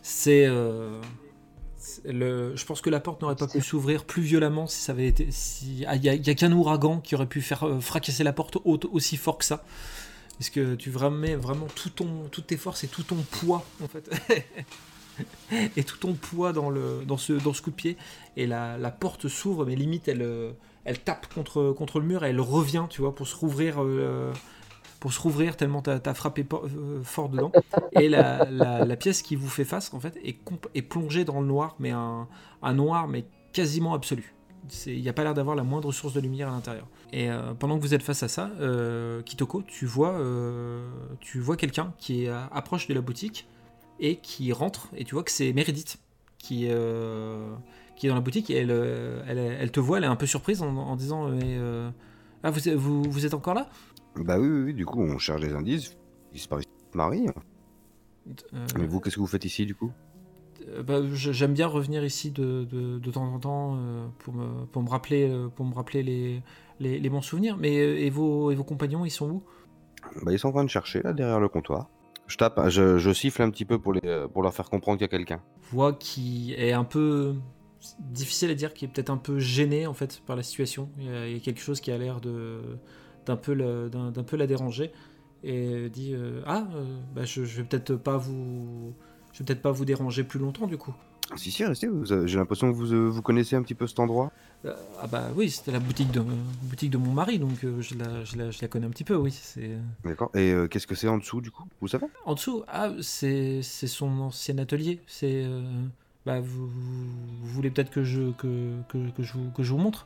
[0.02, 0.46] c'est.
[0.46, 1.00] euh,
[1.76, 2.54] c'est le...
[2.56, 5.28] Je pense que la porte n'aurait pas pu s'ouvrir plus violemment si ça avait été.
[5.30, 5.84] Si...
[5.88, 8.56] Ah, Il n'y a, il qu'un ouragan qui aurait pu faire euh, fracasser la porte
[8.64, 9.64] au- aussi fort que ça.
[10.38, 13.88] Parce que tu mets vraiment tout ton, toutes tes forces et tout ton poids, en
[13.88, 14.10] fait.
[15.76, 17.96] et tout ton poids dans, le, dans, ce, dans ce coup de pied
[18.36, 20.52] et la, la porte s'ouvre, mais limite elle, euh,
[20.84, 24.32] elle tape contre, contre le mur et elle revient, tu vois, pour se rouvrir, euh,
[25.00, 27.50] pour se rouvrir tellement t'as as frappé euh, fort dedans.
[27.92, 31.90] Et la, pièce qui vous fait face, en fait, est, plongée dans le noir, mais
[31.90, 32.28] un,
[32.74, 34.34] noir, mais quasiment absolu.
[34.86, 36.86] Il n'y a pas l'air d'avoir la moindre source de lumière à l'intérieur.
[37.12, 40.20] Et euh, pendant que vous êtes face à ça, euh, Kitoko, tu vois,
[41.20, 43.48] tu vois quelqu'un qui approche de la boutique
[43.98, 45.98] et qui rentre, et tu vois que c'est Meredith
[46.38, 46.68] qui,
[47.96, 48.70] qui est dans la boutique et elle,
[49.26, 51.58] elle, te voit, elle est un peu surprise en, disant Mais,
[52.42, 53.70] Ah, vous, vous êtes encore là?
[54.16, 55.96] Bah oui, oui, oui, du coup, on cherche des indices.
[56.32, 57.26] Disparition de Marie.
[58.54, 59.90] Euh, Mais vous, qu'est-ce que vous faites ici, du coup?
[60.68, 64.66] euh, bah, J'aime bien revenir ici de, de, de temps en temps euh, pour, me,
[64.66, 66.42] pour me rappeler, pour me rappeler les,
[66.78, 67.56] les, les bons souvenirs.
[67.56, 69.42] Mais et, vos, et vos compagnons, ils sont où?
[70.22, 71.88] Bah, ils sont en train de chercher, là, derrière le comptoir.
[72.26, 75.04] Je tape, je, je siffle un petit peu pour, les, pour leur faire comprendre qu'il
[75.04, 75.42] y a quelqu'un.
[75.72, 77.34] Voix qui est un peu
[77.98, 80.90] difficile à dire, qui est peut-être un peu gêné en fait par la situation.
[80.98, 82.60] Il y a, il y a quelque chose qui a l'air de
[83.26, 84.92] d'un peu la, d'un, peu la déranger
[85.42, 88.92] et dit euh, ah euh, bah, je, je vais peut-être pas vous
[89.32, 90.94] je vais peut-être pas vous déranger plus longtemps du coup.
[91.36, 91.88] Si, si, restez,
[92.26, 94.32] j'ai l'impression que vous, euh, vous connaissez un petit peu cet endroit.
[94.64, 96.20] Euh, ah bah oui c'était la boutique de
[96.62, 99.14] boutique de mon mari donc je, la, je, la, je la connais un petit peu
[99.16, 99.70] oui c'est
[100.04, 100.30] D'accord.
[100.34, 101.64] Et qu'est-ce que c'est en dessous, du coup?
[101.80, 102.06] Vous savez?
[102.26, 105.46] En dessous ah c'est c'est son ancien atelier c'est
[106.26, 109.78] bah vous, vous voulez peut-être que je que, que, que je vous que je vous
[109.78, 110.04] montre?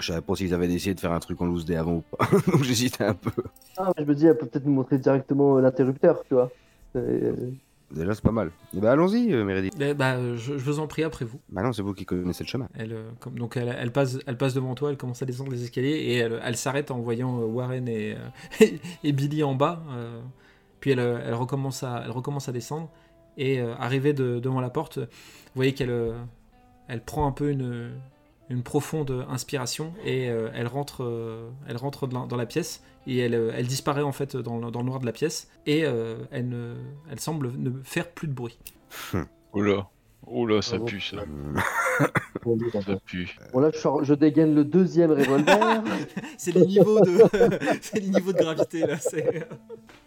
[0.00, 2.02] Je savais pas s'ils avaient essayé de faire un truc en loose day avant ou
[2.16, 2.26] pas.
[2.52, 3.30] Donc j'hésitais un peu.
[3.76, 6.50] Ah, je me dis, elle peut peut-être nous montrer directement euh, l'interrupteur, tu vois.
[6.96, 7.32] Euh,
[7.94, 8.50] Déjà, c'est pas mal.
[8.76, 9.74] Et bah, allons-y, euh, Meredith.
[9.78, 11.38] Eh bah, je, je vous en prie après vous.
[11.50, 12.68] Bah non, c'est vous qui connaissez le chemin.
[12.74, 15.52] Elle, euh, comme, donc elle, elle passe, elle passe devant toi, elle commence à descendre
[15.52, 18.16] les escaliers et elle, elle s'arrête en voyant Warren et,
[18.60, 18.66] euh,
[19.04, 19.82] et Billy en bas.
[19.90, 20.20] euh,
[20.80, 22.90] puis elle, elle, recommence à, elle recommence à descendre
[23.38, 25.06] et euh, arrivée de- devant la porte, vous
[25.54, 26.14] voyez qu'elle euh,
[26.88, 27.90] elle prend un peu une,
[28.50, 33.18] une profonde inspiration et euh, elle rentre, euh, elle rentre dans, dans la pièce et
[33.18, 35.84] elle, euh, elle disparaît en fait dans, le- dans le noir de la pièce et
[35.84, 36.74] euh, elle, ne,
[37.10, 38.58] elle semble ne faire plus de bruit.
[39.52, 39.88] Oh là.
[40.26, 41.18] Oh là, ça pue ça.
[42.84, 43.36] Ça pue.
[43.54, 45.82] Bon, là, je, sors- je dégaine le deuxième revolver.
[46.36, 47.22] C'est les niveaux de,
[47.80, 48.98] c'est les niveaux de gravité là.
[48.98, 49.48] C'est...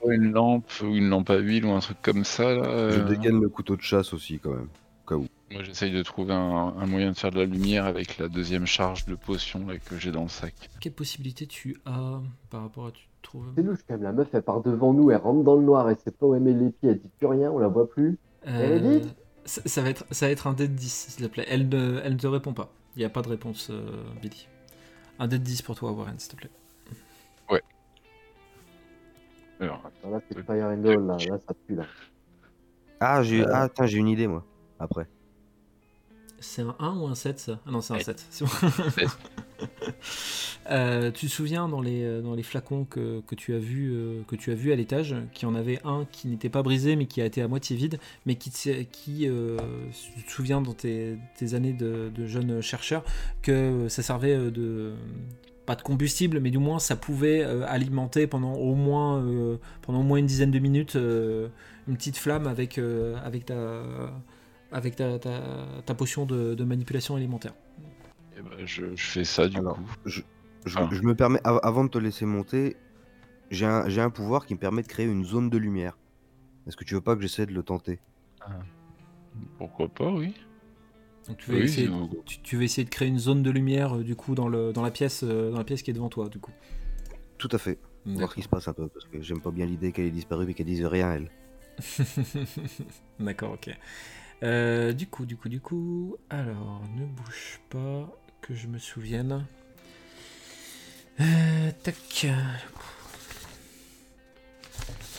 [0.08, 2.54] Une lampe, ou une lampe à huile, ou un truc comme ça.
[2.54, 4.67] Là, Je dégaine le couteau de chasse aussi, quand même.
[5.15, 8.65] Moi j'essaye de trouver un, un moyen de faire de la lumière avec la deuxième
[8.65, 10.53] charge de potion là, que j'ai dans le sac.
[10.81, 13.51] Quelle possibilité tu as par rapport à tu trouves?
[13.55, 15.89] C'est louche quand même, la meuf, elle part devant nous, elle rentre dans le noir,
[15.89, 17.89] elle sait pas où elle met les pieds, elle dit plus rien, on la voit
[17.89, 18.17] plus.
[18.47, 19.09] Euh, dit
[19.45, 21.45] ça, ça va être, ça va être un dé de 10 s'il te plaît.
[21.47, 22.69] Elle ne, elle ne te répond pas.
[22.95, 24.47] Il n'y a pas de réponse, euh, Billy.
[25.19, 26.49] Un dé de 10 pour toi, Warren, s'il te plaît.
[29.59, 31.85] Alors, Alors là, c'est Fire and All, là, là, ça pue, là.
[32.99, 33.67] Ah, j'ai Euh.
[33.75, 34.45] ah, une idée, moi.
[34.79, 35.07] Après.
[36.39, 37.59] C'est un 1 ou un 7 ça?
[37.65, 38.03] Ah non, c'est un Ouais.
[38.03, 38.25] 7.
[38.29, 38.51] C'est bon.
[40.69, 43.91] Euh, tu te souviens dans les, euh, dans les flacons que, que tu as vu
[43.91, 46.61] euh, que tu as vu à l'étage, qu'il y en avait un qui n'était pas
[46.61, 49.57] brisé mais qui a été à moitié vide, mais qui, te- qui euh,
[50.15, 53.03] tu te souviens dans tes, tes années de, de jeune chercheur
[53.41, 54.93] que ça servait de
[55.65, 60.01] pas de combustible, mais du moins ça pouvait euh, alimenter pendant au moins euh, pendant
[60.01, 61.47] au moins une dizaine de minutes euh,
[61.87, 63.81] une petite flamme avec euh, avec ta
[64.71, 65.41] avec ta, ta,
[65.86, 67.53] ta potion de, de manipulation élémentaire.
[68.38, 69.86] Eh ben, je, je fais ça du Alors, coup.
[70.06, 70.21] Je,
[70.75, 70.89] Ah.
[70.91, 72.75] je me permets, av- avant de te laisser monter,
[73.51, 75.97] j'ai un, pouvoir qui me permet de créer une zone de lumière.
[76.67, 77.99] Est-ce que tu veux pas que j'essaie de le tenter?
[79.58, 80.34] Pourquoi pas, oui.
[81.27, 83.51] Donc tu vas Oui, essayer, sinon- tu, tu vas essayer de créer une zone de
[83.51, 85.93] lumière euh, du coup dans, le, dans, la pièce, euh, dans la pièce qui est
[85.93, 86.51] devant toi du coup.
[87.38, 87.80] Tout à fait.
[88.06, 90.12] Voir ce qui se passe un peu, parce que j'aime pas bien l'idée qu'elle ait
[90.12, 91.30] disparu et qu'elle dise rien, elle.
[93.19, 93.69] D'accord, ok.
[94.43, 98.08] Euh, du coup, du coup, du coup, alors ne bouge pas,
[98.41, 99.45] que je me souvienne.
[101.19, 102.28] Euh, tac.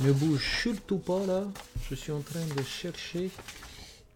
[0.01, 1.43] Ne bouge surtout pas là?
[1.91, 3.31] Je suis en train de chercher.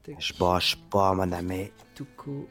[0.04, 0.14] Tac.
[0.20, 1.70] Je bouge pas, mon ami.
[2.16, 2.46] Confu-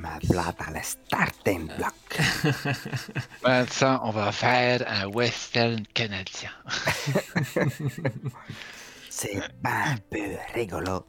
[0.00, 2.20] Ma place dans le starting block.
[3.44, 6.50] Maintenant, on va faire un western canadien.
[9.20, 11.04] C'est pas un peu rigolo.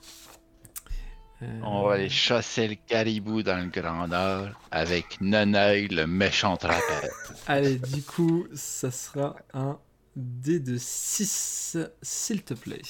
[1.41, 6.57] Euh, On va aller chasser le caribou dans le Grand Nord avec Nonoeil, le méchant
[6.57, 7.09] trapèze.
[7.47, 9.79] Allez, du coup, ça sera un
[10.17, 12.81] dé de 6, s'il te plaît.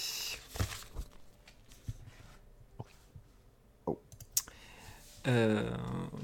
[3.86, 4.00] Oh.
[5.28, 5.70] Euh,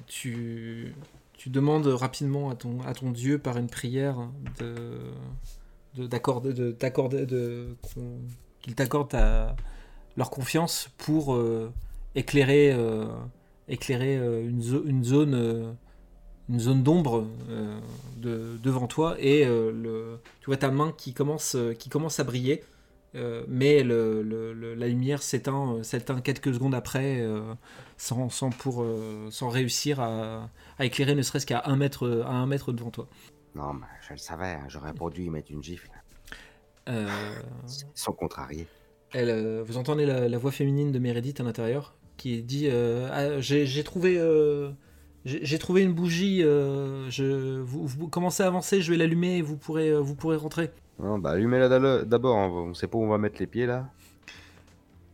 [0.08, 0.96] tu,
[1.34, 4.18] tu demandes rapidement à ton, à ton dieu par une prière
[4.60, 4.98] de
[5.94, 6.54] de- d'accorder
[7.26, 8.20] de qu'on-
[8.62, 9.56] qu'il t'accorde ta-
[10.16, 11.72] leur confiance pour euh,
[12.16, 13.06] éclairer euh,
[13.68, 15.76] éclairer euh, une, zo- une zone
[16.50, 17.28] une zone d'ombre
[18.16, 19.46] de- devant toi et
[20.40, 22.64] tu vois ta main qui commence, qui commence à briller,
[23.50, 25.82] mais la lumière s'éteint,
[26.24, 27.22] quelques secondes après
[27.98, 28.86] sans, sans, pour,
[29.30, 33.08] sans réussir à, éclairer ne serait-ce qu'à un mètre, un mètre devant toi.
[33.54, 35.90] Non, mais je le savais, hein, j'aurais dû y mettre une gifle.
[36.90, 37.08] Euh,
[37.68, 38.68] Ils sont contrariés.
[39.14, 43.10] elle, euh, vous entendez la, la voix féminine de Meredith à l'intérieur qui dit euh,
[43.12, 44.20] Ah, j'ai, trouvé
[45.26, 49.58] j'ai, trouvé une bougie je, vous, vous commencez à avancer je vais l'allumer et vous
[49.58, 53.18] pourrez, vous pourrez rentrer Non, bah allumez-la d'abord, hein, on sait pas où on va
[53.18, 53.90] mettre les pieds là.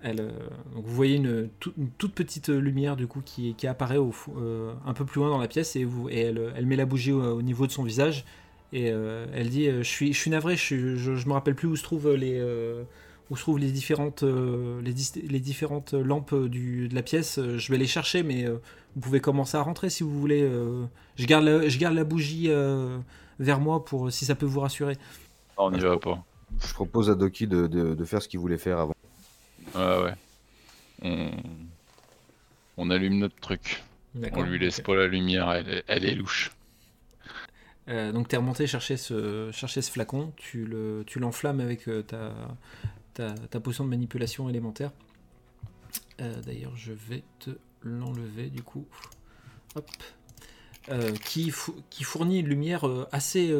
[0.05, 0.31] Elle, euh,
[0.75, 4.11] donc vous voyez une, tout- une toute petite lumière du coup qui, qui apparaît au,
[4.37, 6.85] euh, un peu plus loin dans la pièce et, vous, et elle, elle met la
[6.85, 8.25] bougie au, au niveau de son visage
[8.73, 11.33] et euh, elle dit euh, je suis je suis navré je, suis- je, je me
[11.33, 12.83] rappelle plus où se trouvent les euh,
[13.29, 17.77] où se trouvent les différentes euh, les, différentes lampes du, de la pièce je vais
[17.77, 18.57] les chercher mais euh,
[18.95, 20.83] vous pouvez commencer à rentrer si vous voulez euh,
[21.15, 22.97] je garde la, je garde la bougie euh,
[23.39, 24.95] vers moi pour si ça peut vous rassurer
[25.57, 26.23] Non, on n'y va pas?
[26.67, 28.93] Je propose à Doki de, de- de faire ce qu'il voulait faire avant.
[29.75, 30.13] Ouais, ouais.
[31.01, 31.31] On...
[32.77, 33.83] on allume notre truc.
[34.33, 34.85] On lui laisse Ok.
[34.85, 36.51] pas la lumière, elle elle est louche.
[37.89, 41.87] Euh, donc tu es remonté chercher ce, chercher ce flacon, tu le- tu l'enflammes avec
[41.89, 42.33] euh, ta,
[43.13, 44.91] ta, potion de manipulation élémentaire.
[46.21, 47.49] Euh, D'ailleurs, je vais te
[47.81, 48.85] l'enlever du coup.
[49.75, 49.89] Hop.
[51.23, 51.53] Qui,
[51.89, 53.55] qui fournit une lumière assez,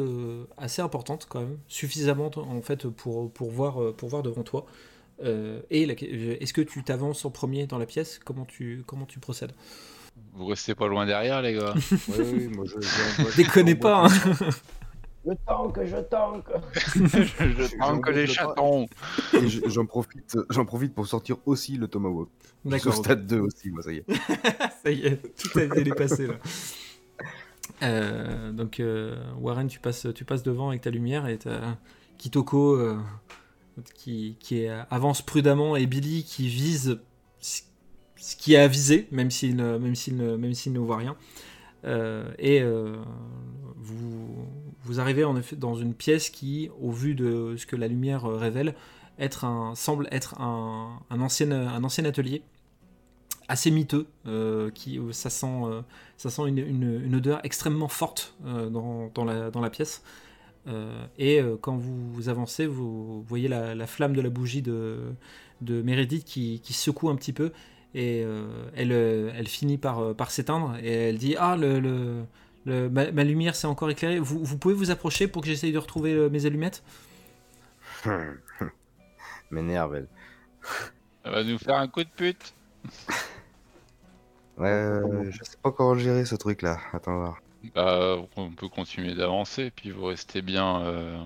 [0.58, 4.66] assez importante quand même, suffisamment en fait pour, pour, voir, pour voir devant toi.
[5.24, 8.20] Et est-ce que tu t'avances en premier dans la pièce?
[8.22, 9.52] Comment tu, comment tu procèdes?
[10.34, 11.74] Vous restez pas loin derrière, les gars.
[12.08, 12.80] Oui, oui, moi je.
[12.80, 14.08] je- Déconnez pas hein.
[15.26, 16.44] Je tank, je tank.
[16.74, 18.86] je tanque les chatons.
[19.32, 22.28] Et je- j'en profite, j'en profite pour sortir aussi le Tomahawk.
[22.66, 22.94] Je D'accord.
[22.94, 24.04] stade 2 aussi, moi ça y est.
[24.82, 26.34] Ça y est, tout a été dépassé là.
[27.82, 31.76] Euh, donc euh, Warren, tu passes, tu passes devant avec ta lumière et t'as
[32.18, 32.98] Kitoko euh,
[33.94, 37.00] qui, qui est- avance prudemment et Billy qui vise
[38.16, 41.16] ce qui est à viser, même s'il ne, même s'il même s'il ne voit rien.
[41.84, 42.96] Euh, et euh,
[43.76, 44.46] vous,
[44.82, 48.24] vous arrivez en effet dans une pièce qui, au vu de ce que la lumière
[48.24, 48.74] euh, révèle,
[49.74, 52.42] semble être un, ancien, un ancien atelier
[53.46, 54.08] assez miteux,
[54.74, 55.62] qui, ça sent,
[56.16, 60.02] ça sent une, odeur extrêmement forte dans, dans la, dans la pièce.
[61.16, 64.98] Et quand vous avancez, vous voyez la, la flamme de la bougie de,
[65.60, 67.52] de Meredith qui, qui secoue un petit peu
[67.94, 68.44] et euh,
[68.76, 72.24] elle, euh, elle finit par, euh, par s'éteindre et elle dit Ah, le, le-
[72.66, 74.18] le- ma, ma lumière s'est encore éclairée.
[74.18, 76.82] Vous, vous pouvez vous approcher pour que j'essaye de retrouver euh, mes allumettes?
[79.50, 80.08] M'énerve elle.
[81.24, 82.54] Elle va nous faire un coup de pute.
[84.56, 86.78] Ouais, euh, je sais pas comment gérer ce truc là.
[86.92, 87.38] Attends voir.
[87.74, 91.18] Bah, on peut continuer d'avancer, puis vous restez bien, euh,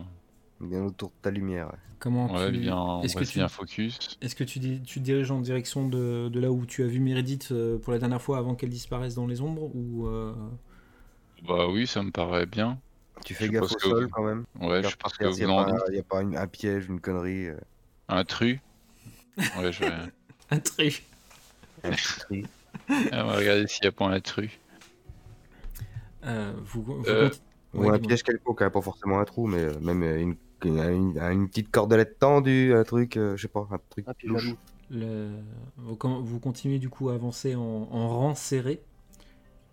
[0.61, 1.67] Bien autour de ta lumière.
[1.69, 1.79] ouais.
[2.01, 2.59] Comment ouais, tu...
[2.59, 3.39] bien, Est-ce que tu...
[3.39, 4.19] bien focus.
[4.21, 6.87] Est-ce que tu, dis- tu te diriges en direction de, de là où tu as
[6.87, 10.33] vu Meredith euh, pour la dernière fois avant qu'elle disparaisse dans les ombres ou euh,
[11.47, 12.79] Bah oui, ça me paraît bien.
[13.25, 14.45] Tu fais Je gaffe au que sol vous- quand même.
[14.61, 17.01] Ouais, je pense que vous n'y a, pas- y a pas une- un piège, une
[17.01, 17.47] connerie.
[17.49, 17.57] euh,
[18.09, 18.61] Un tru
[19.37, 19.93] Ouais, je vais...
[20.51, 21.03] un truc
[21.85, 22.45] un tri.
[22.89, 24.51] Ah, on va regarder s'il n'y a pas un tru.
[26.25, 27.31] Euh, vous, vous Euh,
[27.75, 31.19] Ou Ouais, un piège quelconque, hein, pas forcément un trou, mais même une, une, une-
[31.19, 34.29] une petite cordelette tendue, un truc, euh, je sais pas, un truc Ah, puis.
[34.91, 35.29] Le-
[35.77, 38.81] vous, continuez du coup à avancer en, en rang serré.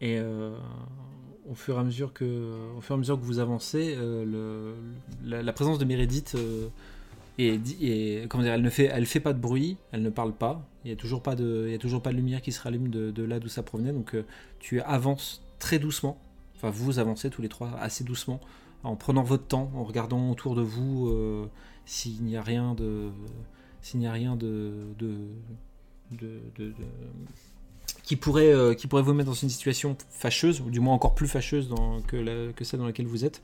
[0.01, 0.57] Et euh,
[1.49, 4.25] au fur et à mesure que, au fur et à mesure que vous avancez, euh,
[4.25, 4.75] le-
[5.29, 6.67] la, la présence de Meredith euh,
[7.37, 10.65] est, comment dire, elle ne fait, elle fait pas de bruit, elle ne parle pas,
[10.85, 12.61] il y a toujours pas de, il y a toujours pas de lumière qui se
[12.61, 14.15] rallume de, de là d'où ça provenait, donc
[14.59, 16.17] tu avances très doucement,
[16.55, 18.39] enfin vous avancez tous les trois assez doucement,
[18.85, 21.47] en prenant votre temps, en regardant autour de vous euh,
[21.85, 23.09] s'il n'y a rien de
[23.81, 24.71] s'il n'y a rien de,
[28.01, 31.13] qui, pourrait, euh, qui pourrait vous mettre dans une situation fâcheuse, ou du moins encore
[31.13, 31.69] plus fâcheuse
[32.07, 33.43] que, celle dans laquelle vous êtes.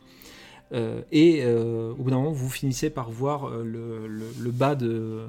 [0.74, 5.28] Euh, et au bout d'un moment, vous finissez par voir le, bas, des,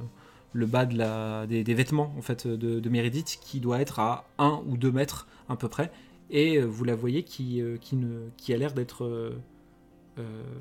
[1.74, 5.68] vêtements en fait, de, Meredith qui doit être à 1 ou 2 mètres à peu
[5.68, 5.92] près.
[6.30, 9.34] Et vous la voyez qui, ne, qui a l'air d'être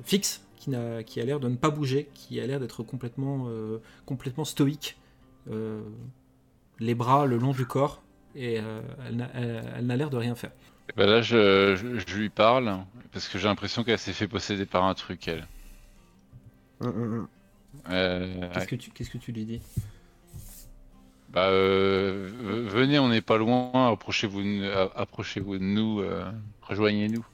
[0.04, 4.44] fixe, qui, a l'air de ne pas bouger, qui a l'air d'être complètement, euh, complètement
[4.44, 4.96] stoïque,
[5.50, 5.80] euh,
[6.78, 8.02] les bras le long du corps,
[8.34, 10.52] et euh, elle n'a- elle- elle n'a l'air de rien faire.
[10.88, 12.78] Et bah là, je, je- je lui parle,
[13.12, 15.46] parce que j'ai l'impression qu'elle s'est fait posséder par un truc, elle.
[16.80, 17.28] Hum, hum, hum.
[17.90, 18.66] Euh, Qu'est-ce ouais.
[18.66, 19.60] que tu, qu'est-ce que tu lui dis?
[21.30, 22.28] Bah, euh,
[22.68, 26.30] venez, on n'est pas loin, approchez-vous de, a- approchez-vous de nous, euh,
[26.62, 27.24] rejoignez-nous.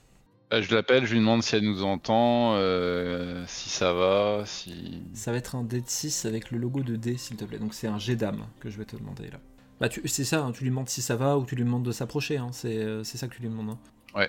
[0.50, 5.02] Bah, je l'appelle, je lui demande si elle nous entend, euh, si ça va, si...
[5.12, 7.58] Ça va être un dé de 6 avec le logo de D, s'il te plaît.
[7.58, 9.40] Donc c'est un jet d'âme que je vais te demander là.
[9.78, 11.84] Bah, tu- c'est ça, hein, tu lui demandes si ça va ou tu lui demandes
[11.84, 12.38] de s'approcher.
[12.38, 13.70] hein, c'est, euh, c'est ça que tu lui demandes.
[13.70, 13.78] hein.
[14.18, 14.28] Ouais.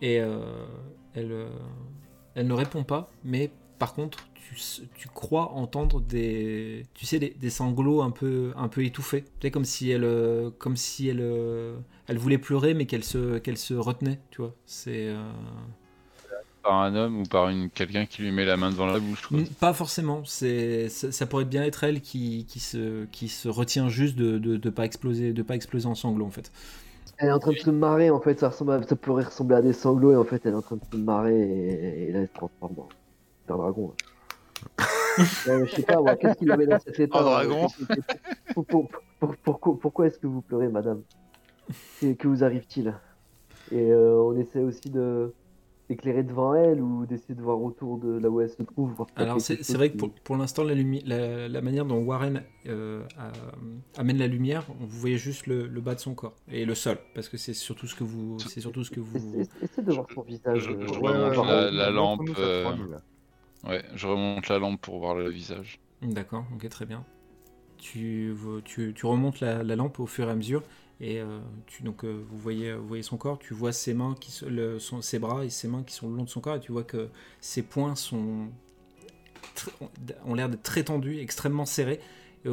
[0.00, 0.40] Et euh,
[1.14, 1.48] elle, euh,
[2.34, 4.56] elle ne répond pas, mais par contre, tu,
[4.96, 9.22] tu crois entendre des, tu sais, des, des sanglots un peu, un peu étouffés.
[9.22, 11.20] Tu sais, comme si elle, comme si elle,
[12.12, 14.20] elle voulait pleurer, mais qu'elle se, qu'elle se retenait.
[14.30, 15.08] Tu vois, c'est.
[15.08, 15.16] euh,
[16.62, 19.26] Par un homme ou par une quelqu'un qui lui met la main devant la bouche.
[19.26, 19.38] quoi.
[19.58, 20.22] Pas forcément.
[20.24, 24.38] C'est ça, ça pourrait bien être elle qui, qui se qui se retient juste de,
[24.38, 26.52] de, de pas exploser de pas exploser en sanglots en fait.
[27.18, 29.56] Elle est en train de se marrer, en fait, ça, ressemble à- ça pourrait ressembler
[29.56, 32.12] à des sanglots, et en fait, elle est en train de se marrer, et, et
[32.12, 32.88] là, elle se transforme en
[33.42, 33.92] super dragon.
[34.78, 34.84] là.
[35.46, 37.66] Mais je sais pas, qu'est-ce qu'il avait dans cet état En dragon.
[38.54, 38.88] pour- pour-
[39.20, 41.02] pour- Pourquoi, pourquoi est-ce que vous pleurez, madame?
[42.00, 42.94] Que, que vous arrive-t-il?
[43.70, 45.32] Et euh, on essaie aussi de
[45.88, 48.92] d'éclairer devant elle ou d'essayer de voir autour de là où elle se trouve.
[48.92, 52.42] voir Alors c'est vrai que pour, pour l'instant la, lumi- la, la manière dont Warren
[52.66, 56.64] euh, a- amène la lumière, vous voyez juste le, le bas de son corps et
[56.64, 59.40] le sol parce que c'est surtout ce que vous c'est surtout ce que vous Essa-
[59.40, 60.60] essa- Essaie de voir son visage.
[60.60, 62.64] je- euh, je remonte la- lampe, euh.
[63.64, 65.78] Ouais, je remonte la lampe pour voir le visage.
[66.02, 67.04] D'accord, ok, très bien.
[67.78, 68.32] Tu,
[68.64, 70.62] tu, tu remontes la, la lampe au fur et à mesure
[71.02, 71.40] et euh,
[71.80, 74.14] donc, euh, vous, voyez, son corps, tu vois ses mains,
[75.00, 76.84] ses bras et ses mains qui sont le long de son corps et tu vois
[76.84, 77.08] que
[77.40, 78.46] ses poings sont,
[80.24, 81.98] ont l'air d'être très tendus, extrêmement serrés.
[82.44, 82.48] Et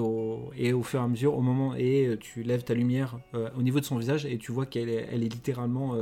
[0.74, 3.20] au, fur et à mesure, au moment et euh, tu lèves ta lumière
[3.56, 5.96] au niveau de son visage et tu vois qu'elle est, littéralement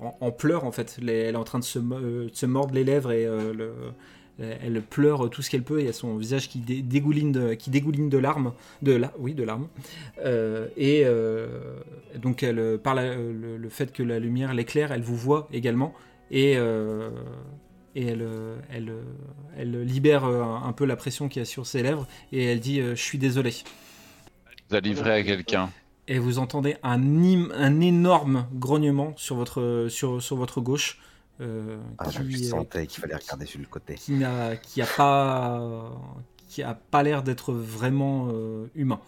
[0.00, 0.98] en, pleurs en fait.
[1.00, 3.72] Elle est en train de se, de se mordre les lèvres et le,
[4.38, 5.80] elle pleure tout ce qu'elle peut.
[5.80, 9.12] Il y a son visage qui dé- dégouline de, qui dégouline de larmes, de la,
[9.18, 9.68] oui, de larmes.
[10.24, 11.48] Euh, et euh,
[12.16, 15.94] donc elle, par la- le, le fait que la lumière l'éclaire, elle vous voit également
[16.30, 17.10] et euh,
[17.94, 19.02] et elle, euh, elle, euh,
[19.56, 22.44] elle libère euh, un, un peu la pression qu'il y a sur ses lèvres et
[22.44, 23.52] elle dit euh, je suis désolé.
[24.70, 25.70] Vous a livré à quelqu'un.
[26.06, 27.00] Et vous entendez un,
[27.80, 30.98] énorme grognement sur votre, sur, sur votre gauche.
[31.40, 33.94] Euh, Ah, je qui, euh, sentais qu'il fallait regarder sur le côté.
[33.94, 35.92] qui n'a qui a pas
[36.48, 39.00] qui a pas l'air d'être vraiment euh, humain.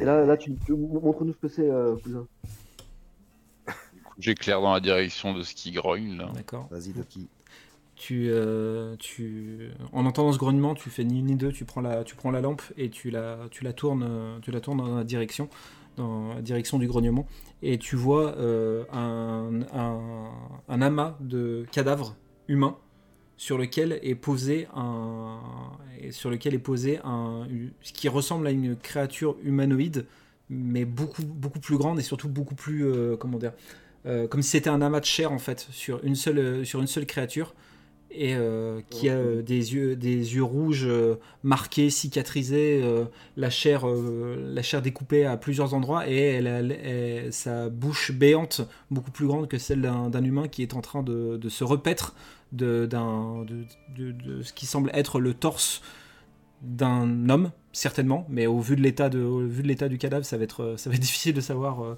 [0.00, 2.26] Et là, là tu, tu- montre-nous ce que c'est, euh, cousin.
[4.18, 6.30] J'éclaire dans la direction de ce qui grogne là.
[6.34, 6.68] D'accord.
[6.70, 7.28] Vas-y, Doki.
[7.96, 11.80] Tu, euh, tu, en entendant ce grognement, tu fais ni une ni deux, tu prends
[11.80, 14.78] la, tu prends la lampe et tu la, tu la tournes, euh, tu la tournes
[14.78, 15.48] dans la direction,
[15.96, 17.26] dans direction du grognement,
[17.62, 19.60] et tu vois euh, un,
[20.68, 22.16] un, amas de cadavres
[22.48, 22.76] humains
[23.36, 25.38] sur lequel est posé un,
[26.10, 27.46] sur lequel est posé un,
[27.82, 30.06] ce qui ressemble à une créature humanoïde,
[30.48, 33.52] mais beaucoup, beaucoup plus grande et surtout beaucoup plus, euh, comment dire,
[34.06, 36.86] euh, comme si c'était un amas de chair en fait sur une seule, sur une
[36.86, 37.54] seule créature
[38.10, 42.82] et euh, qui a euh, des yeux, des yeux rouges euh, marqués, cicatrisés,
[43.36, 49.26] la chair, la chair découpée à plusieurs endroits et elle sa bouche béante, beaucoup plus
[49.26, 52.14] grande que celle d'un humain qui est en train de, de se repaître
[52.52, 52.88] de,
[54.42, 55.82] ce qui semble être le torse
[56.62, 60.24] d'un homme, certainement, mais au vu de l'état de, au vu de l'état du cadavre,
[60.24, 61.96] ça va être, ça va être difficile de savoir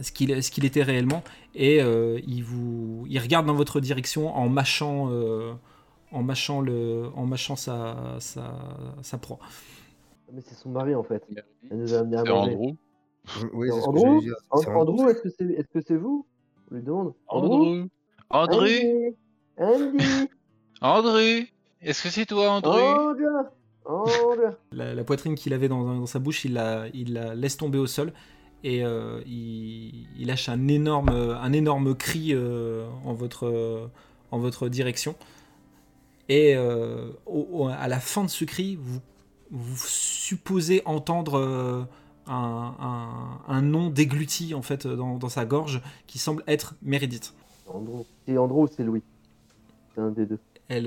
[0.00, 1.22] ce qu'il ce qu'il était réellement.
[1.54, 5.52] Et euh, il vous, il regarde dans votre direction en mâchant, euh,
[6.10, 8.54] en mâchant le, en mâchant sa, sa,
[9.02, 9.38] sa proie.
[10.32, 11.24] Mais c'est son mari en fait.
[11.70, 12.54] Elle nous a amené à manger.
[12.54, 12.76] Andrew.
[13.52, 14.34] Oui, c'est ce que Andrew dire.
[14.50, 16.26] Andrew, est-ce que c'est est -ce c'est vous
[16.70, 17.14] On lui demande.
[17.28, 17.86] Andrew.
[18.30, 19.14] André.
[19.58, 20.28] Andy Andy
[20.80, 21.48] André.
[21.80, 23.24] Est-ce que c'est toi, André Andrew
[23.84, 27.56] Andrew La, la poitrine qu'il avait dans, dans sa bouche, il la, il la laisse
[27.56, 28.12] tomber au sol
[28.64, 33.90] et euh, il, il lâche un énorme, un énorme cri euh, en, votre,
[34.30, 35.14] en votre direction.
[36.28, 39.00] Et euh, au- au- à la fin de ce cri, vous,
[39.50, 41.88] vous supposez entendre
[42.26, 47.34] un, un- un nom dégluti en fait dans, dans sa gorge qui semble être Meredith.
[47.66, 48.04] Andrew.
[48.26, 49.02] C'est Andrew ou c'est Louis
[49.94, 50.38] C'est un des deux.
[50.68, 50.86] elle,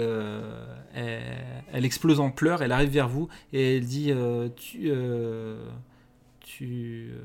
[0.93, 1.21] elle,
[1.73, 4.13] elle explose en pleurs, elle arrive vers vous et elle dit
[4.55, 4.91] tu,
[6.45, 7.19] tu euh,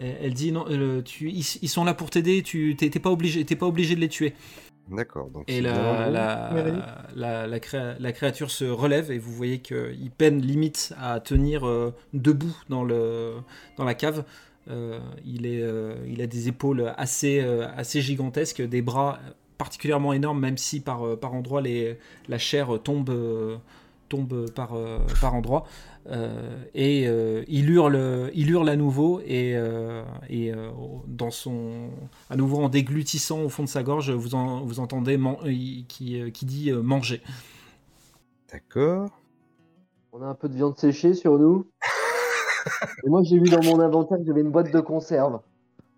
[0.00, 3.10] elle, elle dit non euh, tu, ils, ils sont là pour t'aider tu t'es pas
[3.10, 4.32] obligé t'es pas obligé de les tuer
[4.90, 5.30] D'accord.
[5.30, 6.82] Donc et la, bien la, Meredith
[7.16, 11.66] la, la créa- la créature se relève et vous voyez qu'il peine limite à tenir
[11.66, 13.32] euh, debout dans, le,
[13.78, 14.24] dans la cave.
[14.68, 19.20] Euh, il, est, euh, il a des épaules assez, euh, assez gigantesques, des bras
[19.56, 21.98] particulièrement énormes, même si par, euh, par endroits les,
[22.28, 23.56] la chair tombe, euh,
[24.10, 25.66] tombe par, euh, par endroits.
[26.10, 30.70] Euh, et euh, il, hurle, il hurle à nouveau et, euh, et euh,
[31.06, 31.88] dans son,
[32.28, 35.82] à nouveau en déglutissant au fond de sa gorge, vous, en- vous entendez man- euh,
[35.88, 37.22] qui, euh, qui dit euh, manger.
[38.52, 39.08] D'accord.
[40.12, 41.66] On a un peu de viande séchée sur nous.
[43.04, 45.40] Et moi, j'ai vu dans mon inventaire que j'avais une boîte de conserve.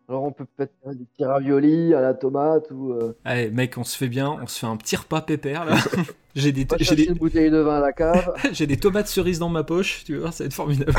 [0.09, 2.93] Alors, on peut peut-être faire des petits raviolis à la tomate ou.
[2.93, 5.75] Euh, Allez, mec, on se fait bien, on se fait un petit repas pépère là.
[6.37, 8.33] j'ai des, pas j'ai chercher des, une bouteille de vin à la cave.
[8.53, 10.95] j'ai des tomates cerises dans ma poche, tu vois, ça va être formidable.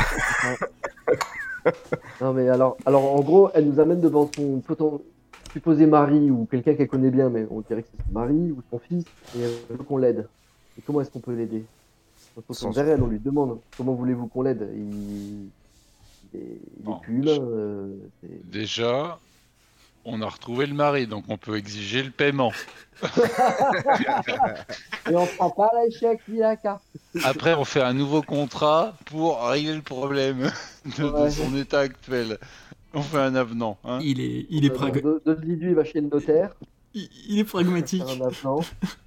[2.20, 5.00] Non, mais alors, alors, en gros, elle nous amène devant son poten-
[5.52, 8.62] supposé mari ou quelqu'un qu'elle connaît bien, mais on dirait que c'est son mari ou
[8.70, 9.04] son fils,
[9.36, 10.26] et elle veut qu'on l'aide.
[10.78, 11.64] Et comment est-ce qu'on peut l'aider?
[12.36, 14.68] On se retourne Sans- vers elle, on lui demande comment voulez-vous qu'on l'aide?
[14.74, 15.48] Il,
[16.34, 17.94] il est, il est Bon, euh,
[18.44, 19.18] Déjà,
[20.04, 22.52] on a retrouvé le mari, donc on peut exiger le paiement.
[25.10, 26.82] Et on prend pas l'échec ni la carte.
[27.24, 30.50] Après, on fait un nouveau contrat pour régler le problème
[30.98, 32.38] de, son état actuel.
[32.94, 33.78] On fait un avenant.
[33.84, 36.54] Hein Il est, il est, Euh, prag- De, de Lidu, il va chez le notaire,
[36.94, 38.02] il, il est pragmatique.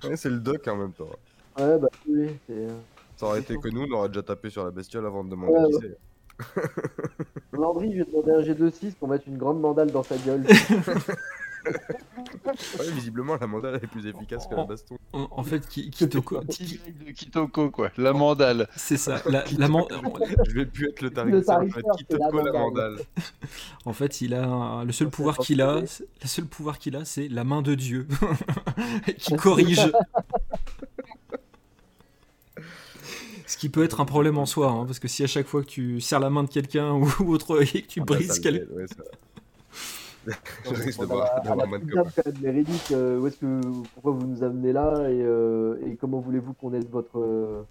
[0.04, 1.10] Ouais, c'est le doc en même temps.
[1.58, 2.70] Ouais, bah oui, euh,
[3.18, 5.54] Ça aurait été que nous, on aurait déjà tapé sur la bestiole avant de demander
[5.54, 5.80] Ouais, qui ouais.
[5.82, 5.98] c'est.
[7.54, 10.44] Landry, je vais demander un G2-6 pour mettre une grande mandale dans sa gueule.
[11.64, 14.98] Ouais, visiblement, la mandale est plus efficace que la baston.
[15.14, 16.42] En, en fait, Ki- Kitoko,
[17.16, 17.92] Kitoko, quoi.
[17.98, 18.68] La mandale.
[18.76, 19.22] c'est ça.
[19.30, 19.84] La, la man-
[20.48, 22.92] Je vais plus être le Le tarif, ça tarifeur, être c'est la Kitoko la mandale.
[22.94, 23.06] mandale.
[23.86, 27.06] En fait, il a un- le seul pouvoir qu'il a, le seul pouvoir qu'il a,
[27.06, 28.08] c'est la main de Dieu
[29.20, 29.92] qui corrige.
[33.52, 35.62] Ce qui peut être un problème en soi, hein, parce que si à chaque fois
[35.62, 38.28] que tu serres la main de quelqu'un ou autre et que tu Ah bah, brises
[38.28, 38.86] ça quel- le fait, ouais,
[42.92, 43.62] euh, où est-ce que,
[43.94, 47.64] pourquoi vous nous amenez là et, euh, et comment voulez-vous qu'on aide votre, euh,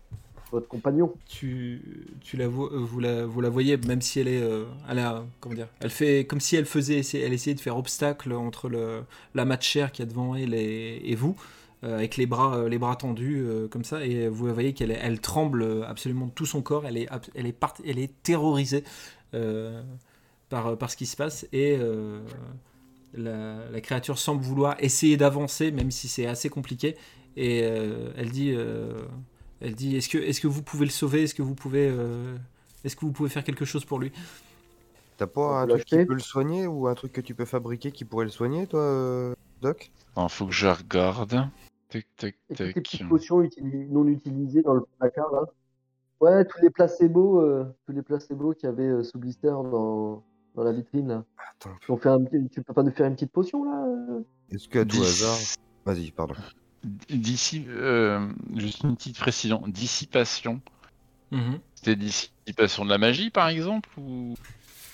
[0.50, 1.12] votre compagnon?
[1.26, 1.82] Tu,
[2.20, 4.98] tu la vois, euh, vous la, vous la voyez, même si elle est, euh, elle
[4.98, 8.68] a, comment dire, elle fait comme si elle faisait, elle essayait de faire obstacle entre
[8.68, 9.02] le,
[9.34, 12.56] la mat de chair qui est devant elle et, et vous, euh, avec les bras,
[12.56, 15.86] euh, les bras tendus euh, comme ça, et vous voyez qu'elle, est- elle tremble euh,
[15.86, 18.84] absolument de tout son corps, elle est, elle est, part- elle est terrorisée
[19.34, 19.82] euh,
[20.48, 21.46] par, par ce qui se passe.
[21.52, 22.20] Et euh,
[23.14, 26.96] la, la créature semble vouloir essayer d'avancer, même si c'est assez compliqué,
[27.36, 28.52] et euh, elle dit.
[28.52, 28.92] euh,
[29.62, 31.24] elle dit est-ce que, est que vous pouvez le sauver?
[31.24, 32.34] Est-ce que vous pouvez euh,
[32.82, 34.10] est-ce que vous pouvez faire quelque chose pour lui?
[35.18, 37.92] T'as pas un truc qui peut le soigner ou un truc que tu peux fabriquer
[37.92, 39.90] qui pourrait le soigner, toi, euh, Doc?
[40.12, 41.46] Attends, faut que je regarde.
[41.90, 43.42] Tac, tac, Et toutes petites potions
[43.90, 45.42] non utilisées dans le placard là
[46.20, 50.22] Ouais, tous les placebos, euh, tous les placebos qu'il y avait euh, sous blister dans,
[50.54, 51.24] dans la vitrine là.
[51.58, 54.20] Attends, On fait un, petit- tu peux pas nous faire une petite potion là euh?
[54.50, 55.36] Est-ce qu'à tout hasard?
[55.86, 56.34] Vas-y, pardon.
[57.08, 59.62] D'ici, euh, juste une petite précision.
[59.66, 60.60] Dissipation.
[61.30, 61.60] Mhm.
[61.74, 64.34] C'était dissipation de la magie, par exemple ou...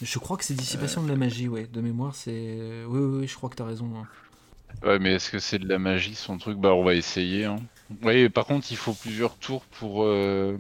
[0.03, 1.67] Je crois que c'est dissipation de la magie, ouais.
[1.67, 2.85] De mémoire, c'est.
[2.87, 3.91] Oui, oui, oui, je crois que t'as raison.
[3.97, 4.07] hein.
[4.83, 6.59] Ouais, mais est-ce que c'est de la magie son truc?
[6.59, 7.45] Bah, on va essayer.
[7.45, 7.57] Hein.
[8.03, 10.57] Ouais, par contre, il faut plusieurs tours pour euh,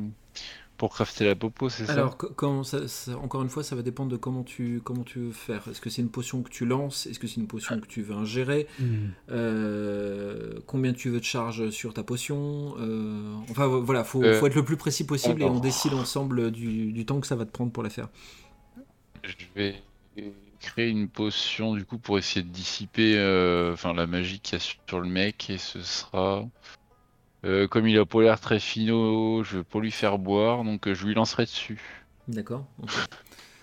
[0.78, 2.02] pour crafter la popo, c'est ça?
[2.02, 5.04] Alors, co- comment ça- ça- encore une fois, ça va dépendre de comment tu, comment
[5.04, 5.68] tu veux faire.
[5.68, 7.06] Est-ce que c'est une potion que tu lances?
[7.06, 8.66] Est-ce que c'est une potion que tu veux ingérer?
[9.30, 12.74] Euh, Combien tu veux de charge sur ta potion?
[12.80, 15.94] Euh, Enfin, vo- voilà, faut, Euh, faut être le plus précis possible et on décide
[15.94, 18.08] ensemble du, du temps que ça va te prendre pour la faire.
[19.24, 19.82] Je vais
[20.66, 24.60] créer une potion du coup pour essayer de dissiper euh, enfin la magie qu'il y
[24.60, 26.44] a sur le mec et ce sera
[27.44, 30.88] euh, comme il a pas l'air très finot, je vais pas lui faire boire donc
[30.88, 31.80] euh, je lui lancerai dessus.
[32.28, 32.66] D'accord.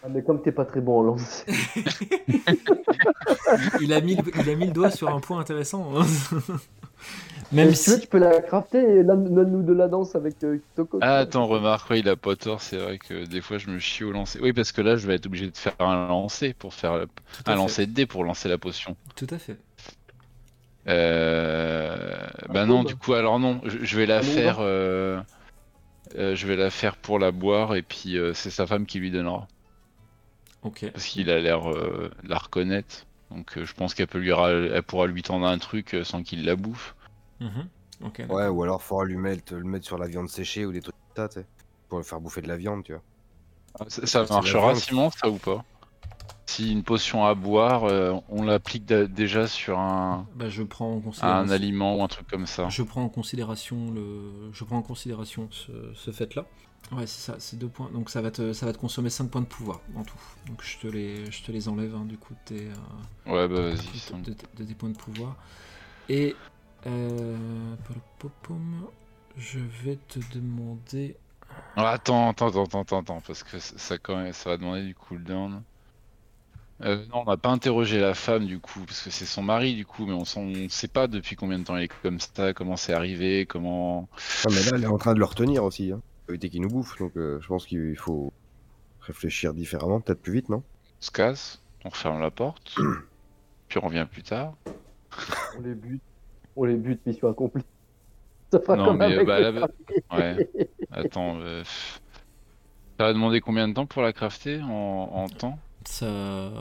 [0.05, 1.45] Ah, mais comme t'es pas très bon en lance.
[3.79, 5.93] il, a mis, le- il a mis le doigt sur un point intéressant.
[5.97, 6.05] hein.
[7.53, 10.43] Même si tu veux, tu peux la crafter et là, donne-nous de la danse avec
[10.43, 10.99] euh, Kitoko.
[11.01, 13.77] Ah attends, remarque, ouais, il a pas tort, c'est vrai que des fois je me
[13.79, 14.39] chie au lancer.
[14.41, 17.05] Oui parce que là je vais être obligé de faire un lancer pour faire la-
[17.45, 17.55] un fait.
[17.55, 18.95] lancer de dés pour lancer la potion.
[19.15, 19.57] Tout à fait.
[20.87, 22.27] Euh...
[22.49, 24.57] Bah Ah, non, du coup, alors non, je, je vais la Ah, faire.
[24.59, 25.21] euh,
[26.17, 28.99] euh, je vais la faire pour la boire et puis euh, c'est sa femme qui
[28.99, 29.47] lui donnera
[30.61, 30.83] Ok.
[30.93, 33.05] parce qu'il a l'air euh, de la reconnaître.
[33.31, 36.03] Donc euh, je pense qu'elle peut lui, ra- elle pourra lui tendre un truc euh,
[36.03, 36.95] sans qu'il la bouffe.
[37.43, 38.29] Mhm.
[38.29, 40.95] Ouais, ou alors faudra lui mettre, le mettre sur la viande séchée ou des trucs
[41.15, 41.45] comme ça, tu sais.
[41.89, 43.01] Pour le faire bouffer de la viande, tu vois.
[43.79, 44.75] Ah, Ça, marchera viande.
[44.77, 45.63] Simon, ça ou pas?
[46.45, 50.97] Si une potion à boire, euh, on l'applique déjà sur un, Bah, je prends en
[50.97, 51.53] un considération.
[51.53, 52.69] aliment ou un truc comme ça.
[52.69, 56.45] Je prends en considération le, je prends en considération ce, ce fait-là.
[56.91, 57.89] Ouais, c'est ça, c'est deux points.
[57.91, 60.19] Donc ça va te, ça va te consommer 5 points de pouvoir en tout.
[60.47, 63.47] Donc je te les, je te les enlève hein, du coup de tes, euh, Ouais,
[63.47, 63.71] bah
[64.23, 64.33] de
[64.65, 65.35] tes points de pouvoir.
[66.09, 66.35] Et
[66.87, 67.37] euh,
[69.37, 71.15] je vais te demander.
[71.75, 74.95] Ah, attends, attends, attends, attends, attends, parce que ça, quand même, ça va demander du
[74.95, 75.63] cooldown.
[76.81, 79.75] Euh, non, on n'a pas interrogé la femme du coup, parce que c'est son mari
[79.75, 82.53] du coup, mais on ne sait pas depuis combien de temps il est comme ça,
[82.53, 84.09] comment c'est arrivé, comment.
[84.45, 85.91] Ah, mais là, elle est en train de le retenir aussi.
[85.91, 86.01] Hein.
[86.25, 88.33] Faut éviter qu'il nous bouffe, donc euh, je pense qu'il faut
[89.01, 90.63] réfléchir différemment, peut-être plus vite, non?
[90.99, 92.75] On se casse, on referme la porte,
[93.67, 94.55] puis on revient plus tard.
[95.57, 96.01] On les bute.
[96.55, 97.63] On les bute, mission accomplie.
[98.51, 100.03] Ça fera Non, comme mais, avec bah, les là, familles.
[100.11, 100.49] ouais.
[100.91, 101.63] Attends, euh,
[102.99, 105.59] ça va demander combien de temps pour la crafter en, en temps?
[105.85, 106.51] Ça,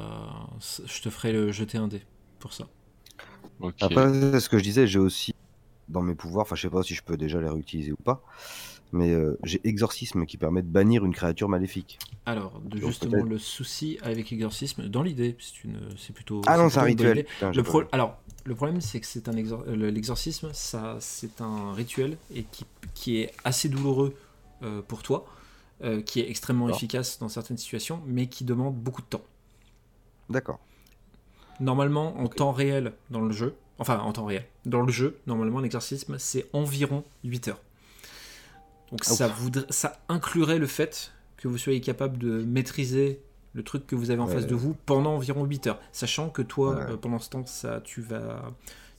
[0.84, 2.02] je te ferai le jeter un dé
[2.38, 2.64] pour ça.
[3.60, 3.74] Ok.
[3.80, 5.34] Après, ce que je disais, j'ai aussi
[5.88, 8.22] dans mes pouvoirs, enfin je sais pas si je peux déjà les réutiliser ou pas,
[8.92, 11.98] mais euh, j'ai exorcisme qui permet de bannir une créature maléfique.
[12.26, 16.42] Alors, de- Donc, justement, le souci avec exorcisme, dans l'idée, c'est une, c'est plutôt.
[16.46, 17.24] Ah non, c'est un rituel.
[17.24, 17.82] Putain, Le pro-.
[17.92, 22.44] Alors, le problème, c'est que c'est un exor- le- l'exorcisme, ça, c'est un rituel et
[22.44, 22.64] qui,
[22.94, 24.14] qui est assez douloureux
[24.62, 25.26] euh, pour toi,
[25.82, 29.24] euh, qui est extrêmement efficace dans certaines situations, mais qui demande beaucoup de temps.
[30.30, 30.60] D'accord.
[31.60, 35.60] Normalement, en temps réel dans le jeu, enfin en temps réel, dans le jeu, normalement,
[35.60, 37.60] l'exorcisme, c'est environ 8 heures.
[38.92, 39.38] Donc Ah, ça, ouf.
[39.40, 43.20] voudrait, ça inclurait le fait que vous soyez capable de maîtriser
[43.54, 44.34] le truc que vous avez en Ouais.
[44.34, 45.80] face de vous pendant environ 8 heures.
[45.92, 46.92] Sachant que toi, Ouais.
[46.92, 48.52] euh, pendant ce temps, ça, tu vas,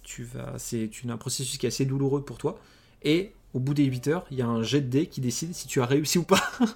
[0.03, 2.59] tu vas, c'est un processus qui est assez douloureux pour toi.
[3.03, 5.53] Et au bout des 8 heures, il y a un jet de dés qui décide
[5.55, 6.41] si tu as réussi ou pas.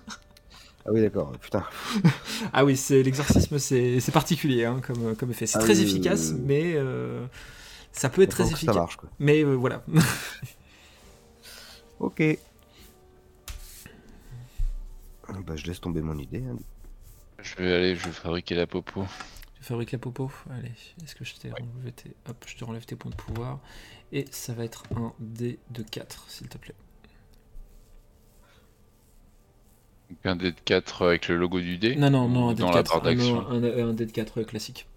[0.90, 1.34] Ah oui, d'accord.
[1.42, 1.66] Putain.
[2.54, 5.46] Ah oui, c'est l'exorcisme, c'est particulier hein, comme, comme effet.
[5.46, 6.44] C'est Ah très oui, efficace, oui, oui.
[6.46, 7.26] mais euh,
[7.92, 8.74] ça peut être très efficace.
[8.74, 9.10] Ça marche, quoi.
[9.20, 9.84] Mais euh, voilà.
[12.00, 12.24] Ok.
[15.30, 16.44] Bah, je laisse tomber mon idée.
[16.48, 16.58] hein.
[17.42, 19.06] Je vais aller, je vais fabriquer la popo.
[19.56, 20.32] tu fabriques la popo.
[20.50, 20.72] Allez,
[21.04, 22.12] est-ce que je t'ai enlevé tes...
[22.28, 23.60] Hop, je te relève tes points de pouvoir.
[24.12, 26.74] Et ça va être un dé de 4, s'il te plaît.
[30.10, 31.96] Donc un dé de 4 avec le logo du dé.
[31.98, 32.92] Non, non, non, un dé de la 4.
[32.92, 33.48] barre d'action.
[33.50, 34.88] Un, un- un dé de 4 classique.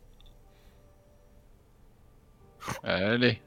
[2.84, 3.40] Allez.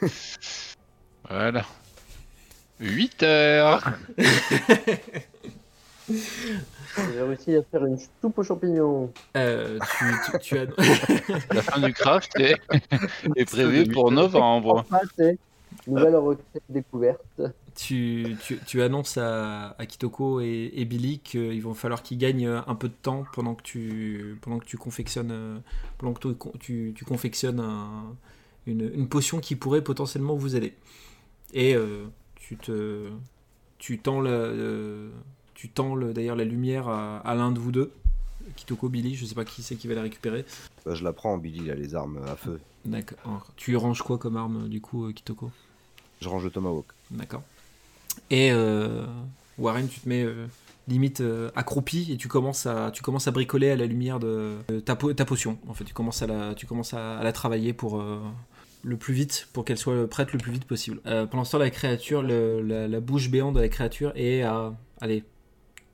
[1.28, 1.66] voilà.
[2.80, 3.84] 8 heures.
[6.10, 9.12] J'ai réussi à faire une soupe aux champignons.
[9.36, 10.66] Euh, tu, tu- tu as...
[11.52, 12.56] La fin du craft est,
[13.36, 14.84] est prévue pour novembre.
[15.86, 17.40] Nouvelle recette découverte.
[17.74, 22.46] tu, tu- tu annonces à, à Kitoko et, et Billy qu'il va falloir qu'ils gagnent
[22.66, 25.60] un peu de temps pendant que tu, pendant que tu confectionnes,
[25.98, 28.14] pendant que tu, tu- tu confectionnes un-
[28.66, 30.74] une, une potion qui pourrait potentiellement vous aider.
[31.52, 32.04] Et euh,
[32.36, 33.08] tu te,
[33.78, 35.10] tu tends le, euh,
[35.54, 37.92] tu tends le- d'ailleurs la lumière à, à l'un de vous deux,
[38.56, 40.44] Kitoko, Billy, je sais pas qui c'est qui va la récupérer.
[40.84, 42.60] Bah, je la prends, Billy, il a les armes à feu.
[42.84, 43.46] D'accord.
[43.56, 45.50] Tu ranges quoi comme arme du coup, euh, Kitoko?
[46.20, 46.86] Je range le tomahawk.
[47.10, 47.42] D'accord.
[48.30, 49.06] Et euh,
[49.58, 50.46] Warren, tu te mets, euh,
[50.86, 54.52] limite euh, accroupi et tu commences à tu commences à bricoler à la lumière de,
[54.68, 55.58] de ta, po- ta potion.
[55.66, 58.02] En fait, tu commences à la tu commences à, à la travailler pour
[58.82, 61.00] le plus vite pour qu'elle soit prête le plus vite possible.
[61.30, 64.74] Pendant ce temps, la créature, le- la, la bouche béante de la créature est à
[65.00, 65.24] allez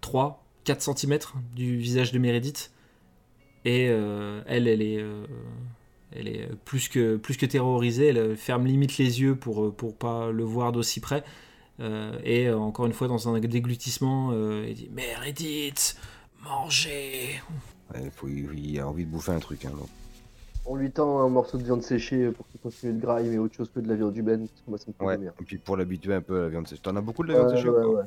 [0.01, 1.19] 3 4 cm
[1.55, 2.71] du visage de Meredith
[3.65, 5.27] et euh, elle elle est euh,
[6.13, 9.95] elle est plus que, plus que terrorisée, elle ferme limite les yeux pour, euh, pour
[9.95, 11.23] pas le voir d'aussi près.
[11.81, 15.97] Euh, et euh, encore une fois, dans un déglutissement, euh, il dit Meredith,
[16.43, 17.41] mangez
[17.95, 19.65] Ouais, faut, il a envie de bouffer un truc.
[19.65, 19.73] Hein.
[20.67, 23.55] On lui tend un morceau de viande séchée pour qu'il continue de grailler, mais autre
[23.57, 25.17] chose que de la viande humaine, parce que moi ça me Ouais.
[25.17, 25.33] bien.
[25.41, 26.83] Et puis pour l'habituer un peu à la viande séchée.
[26.83, 28.05] T'en as beaucoup de la viande séchée ou ouais,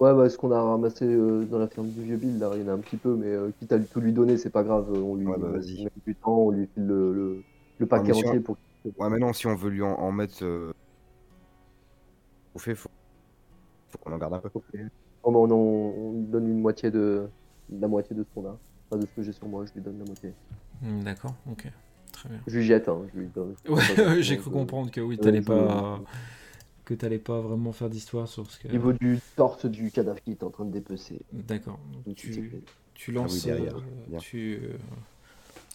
[0.00, 0.14] ouais.
[0.14, 2.64] Bah, ce qu'on a ramassé euh, dans la ferme du vieux Bill, là, il y
[2.64, 4.62] en a un petit peu, mais euh, quitte à lui tout lui donner, c'est pas
[4.62, 4.86] grave.
[4.94, 5.84] euh, On lui Ouais, bah, on vas-y.
[5.84, 7.42] met du temps, on lui file le, le,
[7.78, 8.56] le paquet mais si on- entier pour
[8.98, 10.44] Ouais, mais non, si on veut lui en, en mettre.
[10.44, 10.72] Euh...
[12.54, 12.88] Au fait, faut,
[13.88, 14.50] faut qu'on en garde un peu.
[14.54, 14.62] Oh,
[15.32, 17.28] bah, on, en- on lui donne une moitié de
[17.70, 18.56] la moitié de ce qu'on a.
[18.88, 20.32] Pas de ce que j'ai sur moi, je lui donne la moitié.
[20.82, 21.66] Hmm, D'accord, ok.
[22.12, 22.38] Très bien.
[22.46, 23.54] Je lui jette, hein, je lui donne.
[23.68, 23.82] Ouais,
[24.22, 26.00] j'ai cru comprendre que oui, t'allais pas.
[26.86, 28.68] Que t'allais pas vraiment faire d'histoire sur ce que.
[28.68, 31.20] Au niveau du torse du cadavre qui est en train de dépecer.
[31.32, 31.78] D'accord.
[32.14, 32.62] Tu,
[32.94, 33.34] tu lances.
[33.34, 33.76] oui, derrière.
[33.76, 34.76] euh, tu, euh,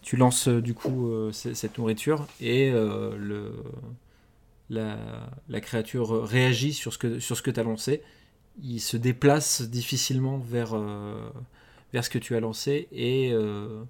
[0.01, 3.51] tu lances euh, du coup euh, cette nourriture et le,
[4.69, 4.97] la,
[5.49, 8.01] la créature réagit sur ce que, sur ce que tu as lancé.
[8.63, 10.75] Il se déplace difficilement vers,
[11.93, 13.85] vers ce que tu as lancé et de,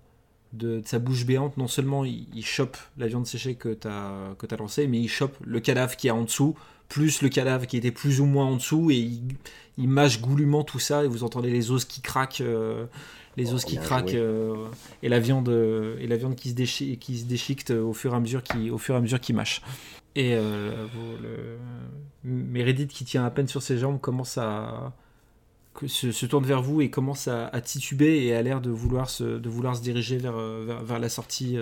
[0.54, 4.36] de sa bouche béante, non seulement il, il chope la viande séchée que tu as,
[4.38, 6.56] que as lancée, mais il chope le cadavre qui est en dessous,
[6.92, 9.22] plus le cadavre qui était plus ou moins en dessous, et il,
[9.78, 12.86] il mâche goulûment tout ça, et vous entendez les os qui craquent, euh,
[13.38, 14.68] les os Oh, qui bien craquent, euh,
[15.02, 18.12] et la viande, euh, et la viande qui se, déchi- qui se déchiquette au fur
[18.14, 19.62] et à mesure qu'il, au fur et à mesure qu'il mâche.
[20.16, 21.58] Et vous- le...
[22.26, 24.92] Meredith, qui tient à peine sur ses jambes, commence à
[25.88, 29.10] se, se tourne vers vous et commence à, à tituber et a l'air de vouloir
[29.10, 31.58] se, de vouloir se diriger vers, vers, vers la sortie,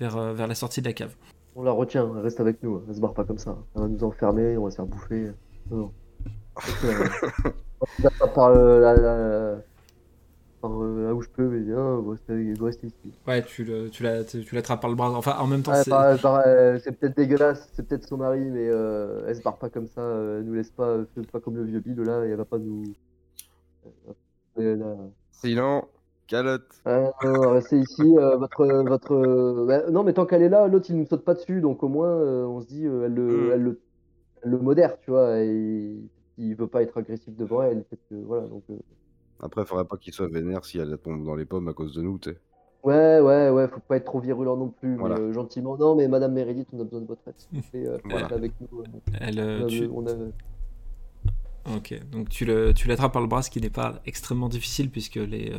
[0.00, 1.14] vers, vers la sortie de la cave.
[1.58, 3.56] On la retient, elle reste avec nous, elle se barre pas comme ça.
[3.74, 5.30] Elle va nous enfermer, on va se faire bouffer.
[5.70, 5.90] Non,
[6.84, 7.08] euh,
[8.24, 9.58] on par, euh, la- la-
[10.60, 13.12] par, euh, là où je peux, mais viens, vous restez, vous restez ici.
[13.26, 15.10] Ouais, tu, le, tu, la- tu l'attrapes par le bras.
[15.12, 18.18] Enfin, en même temps, Ouais, c'est- par- par- euh, c'est peut-être dégueulasse, c'est peut-être son
[18.18, 21.04] mari, mais euh, elle se barre pas comme ça, euh, elle nous laisse pas, euh,
[21.14, 22.84] fait pas comme le vieux Bill là, et elle va pas nous.
[24.58, 24.96] Elle va-
[25.32, 25.84] Sinon,
[26.26, 26.82] calotte.
[26.84, 29.12] Non, restez ici, euh, votre, votre.
[29.12, 31.82] euh, bah, non, mais tant qu'elle est là, l'autre il nous saute pas dessus, donc
[31.82, 33.80] au moins euh, on se dit, euh, elle, le, elle, le,
[34.42, 35.96] elle le modère, tu vois, et
[36.38, 38.62] il, veut pas être agressif devant elle, que voilà, donc.
[38.70, 38.74] euh,
[39.40, 42.02] Après, faudrait pas qu'il soit vénère si elle tombe dans les pommes à cause de
[42.02, 42.36] nous, tu sais.
[42.84, 45.16] Ouais, ouais, ouais, faut pas être trop virulent non plus, Voilà.
[45.16, 45.76] mais euh, gentiment.
[45.76, 47.34] Non, mais Madame Meredith, on a besoin de votre aide.
[47.74, 48.26] euh, Voilà.
[48.26, 48.80] avec nous.
[48.80, 48.84] euh,
[49.20, 53.26] elle, on euh, a- tu- on a- Ok, donc tu le, tu l'attrapes par le
[53.26, 55.58] bras, ce qui n'est pas extrêmement difficile puisque les, euh,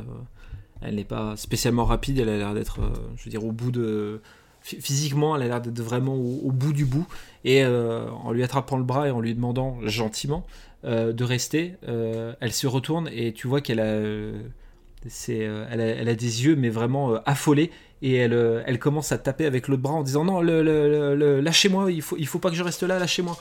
[0.81, 2.19] elle n'est pas spécialement rapide.
[2.19, 4.21] Elle a l'air d'être, euh, je veux dire, au bout de
[4.61, 7.07] phy- physiquement, elle a l'air d'être vraiment au, bout du bout.
[7.43, 10.45] Et euh, en lui attrapant le bras et en lui demandant gentiment
[10.85, 16.45] euh, de rester, elle se retourne et tu vois qu'elle a, elle elle a des
[16.45, 17.71] yeux mais vraiment affolés.
[18.03, 22.15] Et elle, elle commence à taper avec l'autre bras en disant non, lâchez-moi, il faut,
[22.17, 23.35] il faut pas que je reste là, lâchez-moi.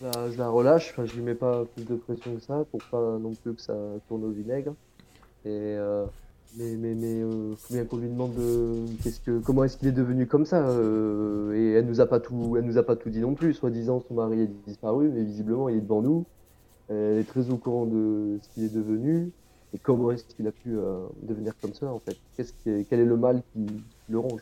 [0.00, 2.82] la, je la relâche, enfin, je lui mets pas plus de pression que ça, pour
[2.84, 3.74] pas non plus que ça
[4.08, 4.72] tourne au vinaigre.
[5.44, 5.76] Et
[6.56, 9.88] mais mais mais euh, faut bien qu'on lui demande de, qu'est-ce que, comment est-ce qu'il
[9.88, 10.68] est devenu comme ça.
[10.68, 13.54] euh, et elle nous a pas tout, elle nous a pas tout dit non plus.
[13.54, 16.26] Soi-disant son mari est disparu, mais visiblement il est devant nous.
[16.88, 19.30] Elle est très au courant de ce qu'il est devenu
[19.74, 22.16] et comment est-ce qu'il a pu euh, devenir comme ça en fait.
[22.36, 23.66] Qu'est-ce qui est- quel est le mal qui
[24.08, 24.40] le ronge?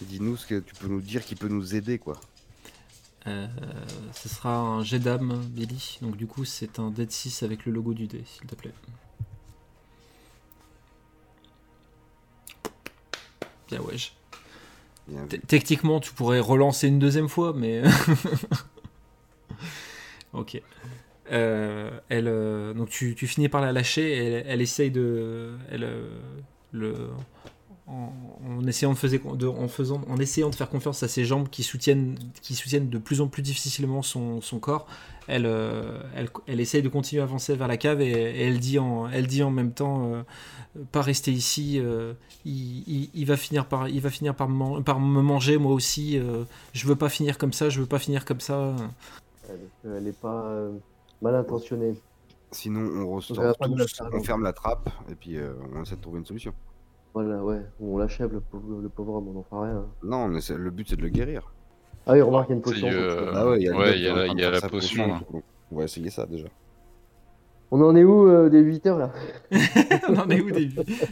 [0.00, 2.18] Dis-nous ce que tu peux nous dire qui peut nous aider, quoi.
[3.26, 3.46] Euh,
[4.12, 5.98] ce sera un jet d'âme, Billy.
[6.02, 8.54] Donc du coup, c'est un dé de 6 avec le logo du dé, s'il te
[8.54, 8.72] plaît.
[13.68, 14.14] Bien wesh.
[15.08, 17.82] Bien Techniquement, tu pourrais relancer une deuxième fois, mais...
[20.32, 20.60] ok.
[21.32, 25.52] Euh, elle, euh, donc tu, tu finis par la lâcher, et elle, elle essaye de...
[25.70, 26.08] Elle, euh,
[26.72, 26.94] le,
[27.86, 28.12] en,
[28.48, 31.48] en essayant de, faiser- de- en, faisant, en essayant de faire confiance à ses jambes
[31.50, 34.86] qui soutiennent, qui soutiennent de plus en plus difficilement son, son corps,
[35.28, 38.58] elle, euh, elle, elle essaye de continuer à avancer vers la cave et, et elle,
[38.58, 40.22] dit en, elle dit en même temps euh,
[40.92, 42.14] pas rester ici, euh,
[42.44, 45.58] il, il- il va finir par, il va finir par, me, man- par me manger
[45.58, 48.74] moi aussi, euh, je veux pas finir comme ça, je veux pas finir comme ça.
[49.48, 50.72] Elle, elle est pas euh,
[51.22, 51.94] mal intentionnée.
[52.50, 53.36] Sinon, on ressort
[53.76, 56.54] tous, on ferme la trappe, et puis euh, on essaie de trouver une solution.
[57.14, 59.84] Voilà, ouais, on l'achève le pauvre, le pauvre homme, on n'en fera rien.
[60.02, 61.52] Non, on essaie- le but c'est de le guérir.
[62.06, 62.86] Ah oui, remarque, il y a une C'est, potion.
[62.88, 64.10] donc, euh, euh, Ah ouais, il y a, le ouais, mec il y qui est
[64.10, 65.20] a en la- train de il y a faire la sa potion, là.
[65.32, 65.42] donc
[65.72, 66.46] On va essayer ça déjà.
[67.70, 69.10] On en est où euh, des 8 heures là
[70.08, 70.68] On en est où des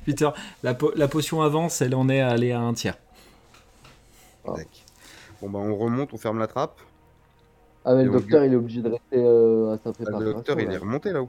[0.06, 0.34] 8 heures?
[0.62, 2.98] La, po- la potion avance, elle en est à aller à un tiers.
[4.46, 4.52] Ah.
[4.56, 4.84] Tac.
[5.40, 6.78] Bon bah on remonte, on ferme la trappe.
[7.84, 9.92] Ah, mais Et le on docteur, il est obligé de rester euh, à sa Ah,
[9.92, 10.26] préparation.
[10.28, 10.74] le docteur il là.
[10.74, 11.28] est remonté là-haut.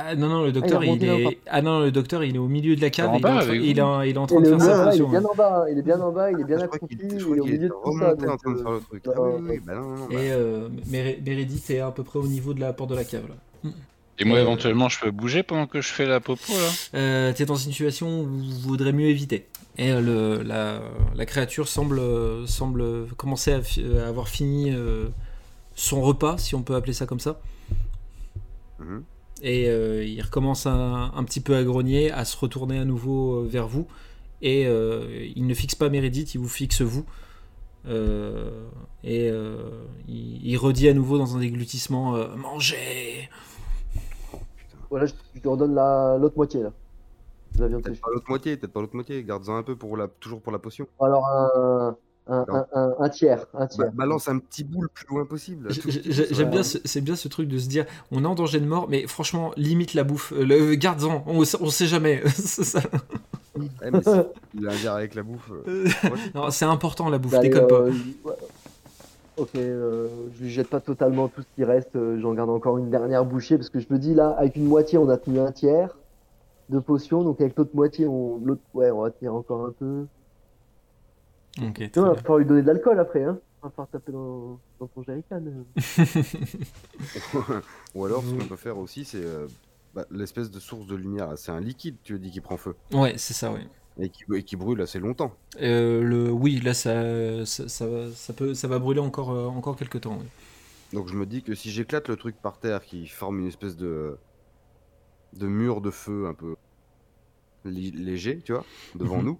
[0.00, 2.36] Ah non non le docteur il est il, remonté est ah non le docteur il
[2.36, 4.26] est au milieu de la cave il, est bas il, est en, il est en
[4.26, 6.12] Il train de faire sa là, il est bien en bas, il est bien en
[6.12, 8.12] bas, il est bien Ah, accroupi, il est au milieu de tout ça.
[8.12, 9.02] en train euh, faire le truc.
[9.08, 9.10] Ah
[9.66, 9.74] bah.
[10.10, 13.24] Et euh, Meredith est à peu près au niveau de la porte de la cave
[13.28, 13.70] là.
[14.20, 17.32] Et moi, Euh, éventuellement, je peux bouger pendant que je fais la popo là Euh,
[17.32, 19.46] T'es dans une situation où vous voudrez mieux éviter.
[19.78, 20.80] Et euh, le, la,
[21.14, 25.08] la créature semble, euh, semble commencer à, avoir fini euh,
[25.76, 27.40] son repas, si on peut appeler ça comme ça.
[28.80, 29.02] Mhm.
[29.42, 33.42] Et euh, il recommence un, un petit peu à grogner, à se retourner à nouveau
[33.42, 33.86] euh, vers vous.
[34.42, 37.04] Et euh, il ne fixe pas Meredith, il vous fixe vous.
[37.86, 38.66] Euh,
[39.04, 39.70] et euh,
[40.08, 43.30] il, il redit à nouveau dans un déglutissement euh, Mangez
[44.90, 46.72] Voilà, je, je te redonne la- l'autre moitié là.
[47.54, 49.22] De la viande Peut-être pas l'autre moitié, peut-être pas l'autre moitié.
[49.24, 50.86] Garde-en un peu pour la, toujours pour la potion.
[51.00, 51.24] Alors
[52.28, 53.92] un, un, un, un, un tiers, un Bah, tiers.
[53.92, 55.68] balance un petit bout le plus loin possible.
[55.70, 58.66] J'aime bien, ce- c'est bien ce truc de se dire, on est en danger de
[58.66, 60.32] mort, mais franchement, limite la bouffe.
[60.32, 62.22] Euh, Le, garde-en, on, on sait jamais.
[62.28, 62.80] C'est ça.
[63.56, 64.10] Ouais, mais si
[64.54, 65.50] il a un avec la bouffe.
[65.66, 66.50] euh, ouais.
[66.50, 67.74] C'est important la bouffe, Bah, déconne pas.
[67.74, 67.92] euh,
[68.24, 68.34] ouais.
[69.36, 72.76] Ok, euh, je lui jette pas totalement tout ce qui reste, euh, j'en garde encore
[72.78, 75.38] une dernière bouchée parce que je me dis là, avec une moitié, on a tenu
[75.38, 75.96] un tiers
[76.70, 80.06] de potion, donc avec l'autre moitié, on, l'autre, ouais, on va tenir encore un peu.
[81.62, 83.38] Ok, très Tu vois, il va falloir lui donner de l'alcool après, hein.
[83.62, 85.42] On va falloir taper dans, dans ton jerrycan.
[87.94, 89.46] Ou alors, ce qu'on peut faire aussi, c'est euh,
[89.94, 91.32] bah, l'espèce de source de lumière.
[91.36, 92.76] C'est un liquide, tu dire, qui prend feu.
[92.92, 93.66] Ouais, c'est ça, ouais.
[93.98, 95.32] Et qui, et qui brûle assez longtemps.
[95.60, 100.02] Euh, le, oui, là, ça, ça, ça, peut, ça va brûler encore, euh, encore quelques
[100.02, 100.18] temps.
[100.20, 100.26] oui.
[100.92, 103.76] Donc je me dis que si j'éclate le truc par terre qui forme une espèce
[103.76, 104.16] de,
[105.34, 106.54] de mur de feu un peu
[107.64, 109.24] léger, tu vois, devant Mhm.
[109.24, 109.38] nous,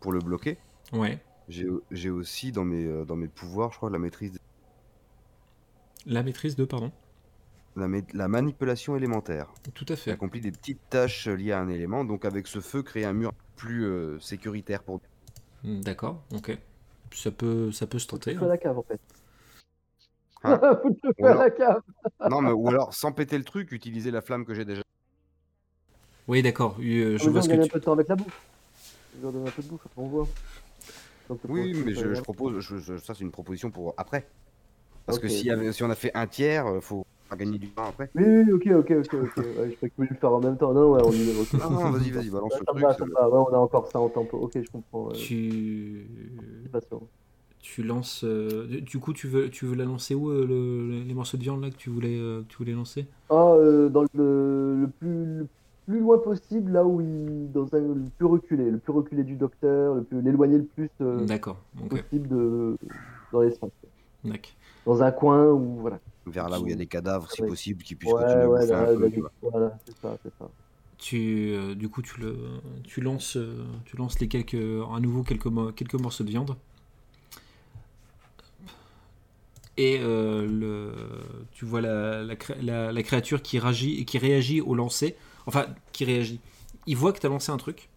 [0.00, 0.56] pour le bloquer,
[0.92, 1.18] Ouais.
[1.48, 4.38] J'ai aussi dans mes, euh, dans mes pouvoirs, je crois, la maîtrise,
[6.06, 6.90] La maîtrise de, pardon.
[7.76, 9.52] la, ma- la manipulation élémentaire.
[9.74, 10.10] Tout à fait.
[10.12, 13.32] accomplit des petites tâches liées à un élément, donc avec ce feu, créer un mur
[13.56, 15.00] plus euh, sécuritaire pour
[15.64, 16.58] Hmm, D'accord, ok.
[17.14, 18.34] Ça peut, ça peut se tenter.
[18.34, 18.48] Feu à hein.
[18.48, 19.00] la cave en fait.
[20.42, 20.58] Hein
[21.18, 21.80] Ou à alors- la cave.
[22.30, 24.82] Non, mais ou alors, sans péter le truc, utiliser la flamme que j'ai déjà.
[26.26, 26.76] Oui, d'accord.
[26.80, 27.68] euh, je On vois ce que un tu...
[27.70, 28.40] peu de temps avec la bouffe.
[29.16, 30.26] Je leur donne un peu de bouffe, après on voit.
[31.48, 34.26] Oui, mais je, je propose, je- je- ça c'est une proposition pour après.
[35.06, 37.04] Parce que si, si on a fait un tiers, euh, faut
[37.36, 38.10] gagner du temps après.
[38.14, 39.14] Oui, oui, ok, ok, ok, ok.
[39.14, 40.72] Ouais, je croyais que vous vouliez le faire en même temps.
[40.74, 41.32] Non, ouais, on y va.
[41.58, 42.82] Non, non, vas-y, vas-y, balance Ouais, le truc.
[42.82, 43.28] va, ça me va.
[43.28, 44.38] Ouais, on a encore ça en tempo.
[44.38, 45.08] Ok, je comprends.
[45.08, 46.06] ouais, Tu...
[46.40, 47.08] je suis patient.
[47.62, 48.24] tu lances...
[48.24, 51.42] euh, Du coup, tu veux, tu veux la lancer où, euh, le- les morceaux de
[51.42, 53.06] viande là que tu voulais, euh, que tu voulais lancer?
[53.30, 55.08] Ah, euh, dans le, le plus,
[55.38, 57.50] le plus loin possible, là où il.
[57.52, 60.90] Dans un, le plus reculé, le plus reculé du docteur, le plus l'éloigner le plus
[61.00, 61.58] euh, D'accord,
[61.88, 62.76] possible de,
[63.32, 63.70] dans l'espace.
[64.24, 64.52] D'accord.
[64.86, 65.98] Dans un coin où, voilà.
[66.26, 67.48] Vers là où il y a des cadavres, si Ouais.
[67.48, 69.32] possible, qui puissent Ouais, continuer à ouais, bouffer là, un peu, là, tu vois.
[69.42, 70.48] voilà, c'est ça, c'est ça.
[70.98, 72.36] Tu, euh, du coup, tu, le,
[72.84, 76.56] tu, lances, euh, tu lances les quelques, à nouveau quelques, mo- quelques morceaux de viande.
[79.78, 80.92] Et euh, le,
[81.52, 82.22] tu vois la,
[82.60, 85.16] la- la créature qui réagit, qui réagit au lancer.
[85.46, 86.40] Enfin, qui réagit.
[86.86, 87.88] Il voit que tu as lancé un truc.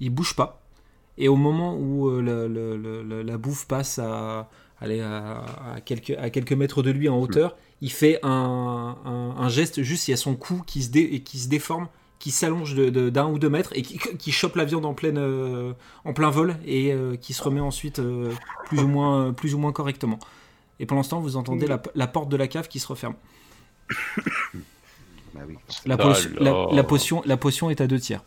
[0.00, 0.60] Il bouge pas.
[1.18, 4.48] Et au moment où euh, la, la- la- la- la bouffe passe à,
[4.80, 5.44] aller à,
[5.74, 9.82] à quelques, à quelques mètres de lui en hauteur, il fait un, un- un geste
[9.82, 12.74] juste, il y a son cou qui se, dé- et qui se déforme, qui s'allonge
[12.74, 15.72] de- de- d'un ou deux mètres et qui, qui chope la viande en, pleine, euh,
[16.04, 18.32] en plein vol et euh, qui se remet ensuite euh,
[18.66, 20.18] plus, ou moins, plus ou moins correctement.
[20.80, 23.14] Et pendant ce temps, vous entendez la, la porte de la cave qui se referme.
[25.34, 25.56] Bah oui.
[25.86, 26.66] La, potion- la- là.
[26.72, 28.22] la potion, la potion est à deux tiers.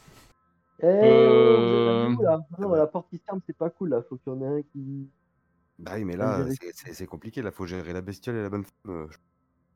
[0.82, 2.40] Eh, Euh, à là.
[2.60, 4.02] Non, la porte qui se ferme, c'est pas cool là.
[4.10, 5.08] Faut qu'il y en ait un qui.
[5.80, 6.46] Bah oui, mais là,
[6.94, 7.42] c'est- compliqué.
[7.42, 8.92] Là, faut gérer la bestiole et la bonne femme.
[8.96, 9.08] euh,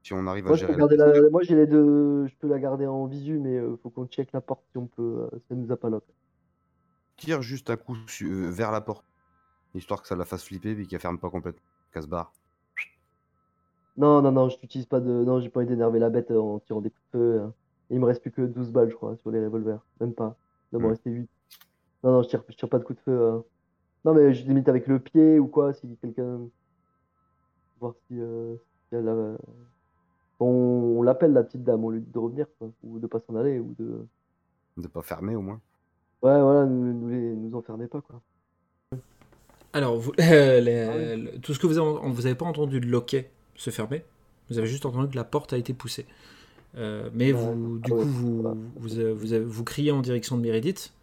[0.01, 1.30] Si on arrive à Moi, je peux gérer la garder la...
[1.30, 2.25] Moi, j'ai les deux.
[2.27, 4.88] Je peux la garder en visu, mais euh, faut qu'on check la porte si on
[4.88, 5.30] peut.
[5.49, 6.03] ça nous a pas lock.
[7.17, 9.03] tire juste un coup su- vers la porte,
[9.75, 11.61] histoire que ça la fasse flipper et qu'elle ferme pas complètement.
[11.91, 12.32] Casse-barre.
[14.00, 15.10] Non, non, non, je n'utilise pas de.
[15.12, 17.41] Non, j'ai pas envie d'énerver la bête en tirant des coups de feu.
[17.41, 17.54] hein.
[17.91, 19.86] Il me reste plus que 12 balles, je crois, sur les revolvers.
[20.00, 20.36] Même pas.
[20.72, 20.91] Il doit m'en Hmm.
[20.91, 21.30] rester 8.
[22.04, 23.22] Non, non, je tire, je tire pas de coups de feu.
[23.30, 23.43] hein.
[24.06, 26.39] Non, mais je limite avec le pied ou quoi, si quelqu'un.
[27.80, 28.20] Voir si.
[28.20, 28.56] euh,
[28.88, 29.38] si elle a-
[30.39, 32.70] On, on l'appelle la petite dame, on lui dit de revenir, quoi.
[32.84, 34.06] Ou de pas s'en aller, ou de.
[34.78, 35.60] De pas fermer au moins.
[36.22, 38.22] Ouais, voilà, nous, nous, les- nous enfermez pas, quoi.
[39.74, 41.22] Alors, vous- euh, les- Ah oui.
[41.34, 44.03] le- tout ce que vous avez, vous avez pas entendu de loquet se fermer.
[44.49, 46.07] Vous avez juste entendu que la porte a été poussée.
[46.78, 48.01] Euh, mais vous, du Ah ouais.
[48.03, 48.43] coup, vous,
[48.78, 50.93] vous, euh, vous, vous criez en direction de Meredith,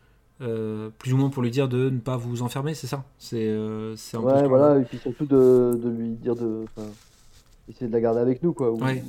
[0.41, 3.05] euh, plus ou moins pour lui dire de ne pas vous enfermer, c'est ça?
[3.19, 6.65] C'est euh, c'est un Ouais, voilà, et puis surtout de, de lui dire de.
[7.69, 8.71] essayer de la garder avec nous, quoi.
[8.73, 9.03] ou- Ouais.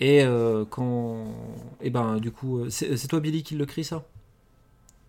[0.00, 0.24] Et
[0.70, 1.24] quand.
[1.80, 4.04] Et ben, du coup, c'est toi, Billy, qui le crie, ça?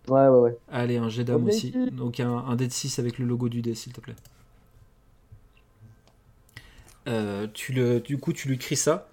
[0.08, 0.58] Ouais, ouais, ouais.
[0.70, 1.72] Allez, un jet d'âme aussi.
[1.92, 4.14] Donc un, un dé de 6 avec le logo du dé, s'il te plaît.
[7.06, 9.08] Euh, tu le, du coup, tu lui cries ça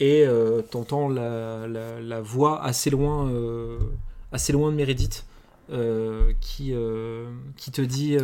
[0.00, 3.78] et euh, t'entends la, la, voix assez loin, euh,
[4.32, 5.26] assez loin de Meredith
[5.70, 6.72] euh, qui,
[7.56, 8.16] qui te dit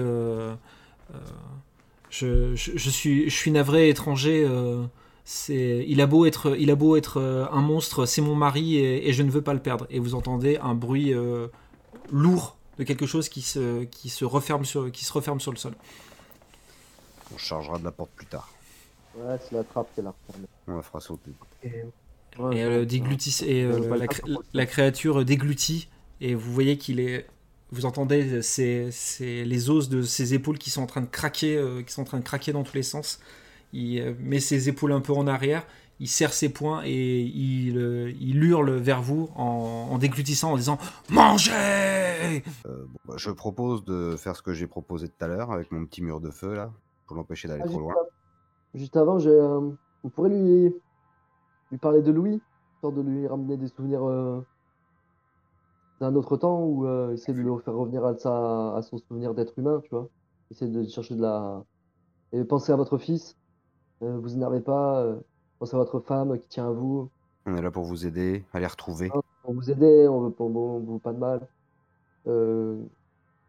[2.10, 4.48] je, je, suis, je suis navré étranger.
[5.24, 7.20] c'est, il a beau être, il a beau être
[7.50, 9.86] un monstre, c'est mon mari et, je ne veux pas le perdre.
[9.90, 11.12] Et vous entendez un bruit
[12.12, 15.58] lourd de quelque chose qui se, qui se referme sur, qui se referme sur le
[15.58, 15.74] sol.
[17.34, 18.48] On chargera de la porte plus tard.
[19.16, 20.46] Ouais, c'est la trappe qu'elle a refermée.
[20.66, 21.30] On la fera sauter.
[21.62, 21.68] Et,
[22.52, 25.88] Et, euh, déglutis- et euh, la, cré- la créature déglutit
[26.20, 27.26] et vous voyez qu'il est.
[27.70, 31.56] Vous entendez c'est c'est les os de ses épaules qui sont en train de craquer,
[31.56, 33.20] euh, qui sont en train de craquer dans tous les sens.
[33.72, 35.64] Il euh, met ses épaules un peu en arrière,
[36.00, 40.56] il serre ses poings et il, euh, il hurle vers vous en, en déglutissant en
[40.56, 40.78] disant
[41.10, 45.50] Mangez Euh, bon, bah, je propose de faire ce que j'ai proposé tout à l'heure
[45.52, 46.72] avec mon petit mur de feu là,
[47.06, 47.94] pour l'empêcher d'aller Ah, trop loin.
[48.74, 49.60] Juste avant, j'ai, euh,
[50.02, 50.74] vous pourrez lui,
[51.70, 52.40] lui parler de Louis,
[52.74, 54.40] histoire de lui ramener des souvenirs euh,
[56.00, 59.34] d'un autre temps, ou euh, essayer de le faire revenir à, sa, à son souvenir
[59.34, 60.08] d'être humain, tu vois.
[60.50, 61.64] Essayer de chercher de la.
[62.32, 63.36] Et pensez à votre fils,
[64.02, 65.16] euh, vous énervez pas, euh,
[65.58, 67.08] pensez à votre femme qui tient à vous.
[67.46, 69.10] On est là pour vous aider à les retrouver.
[69.44, 71.48] On vous aider, on veut, on, on veut pas de mal.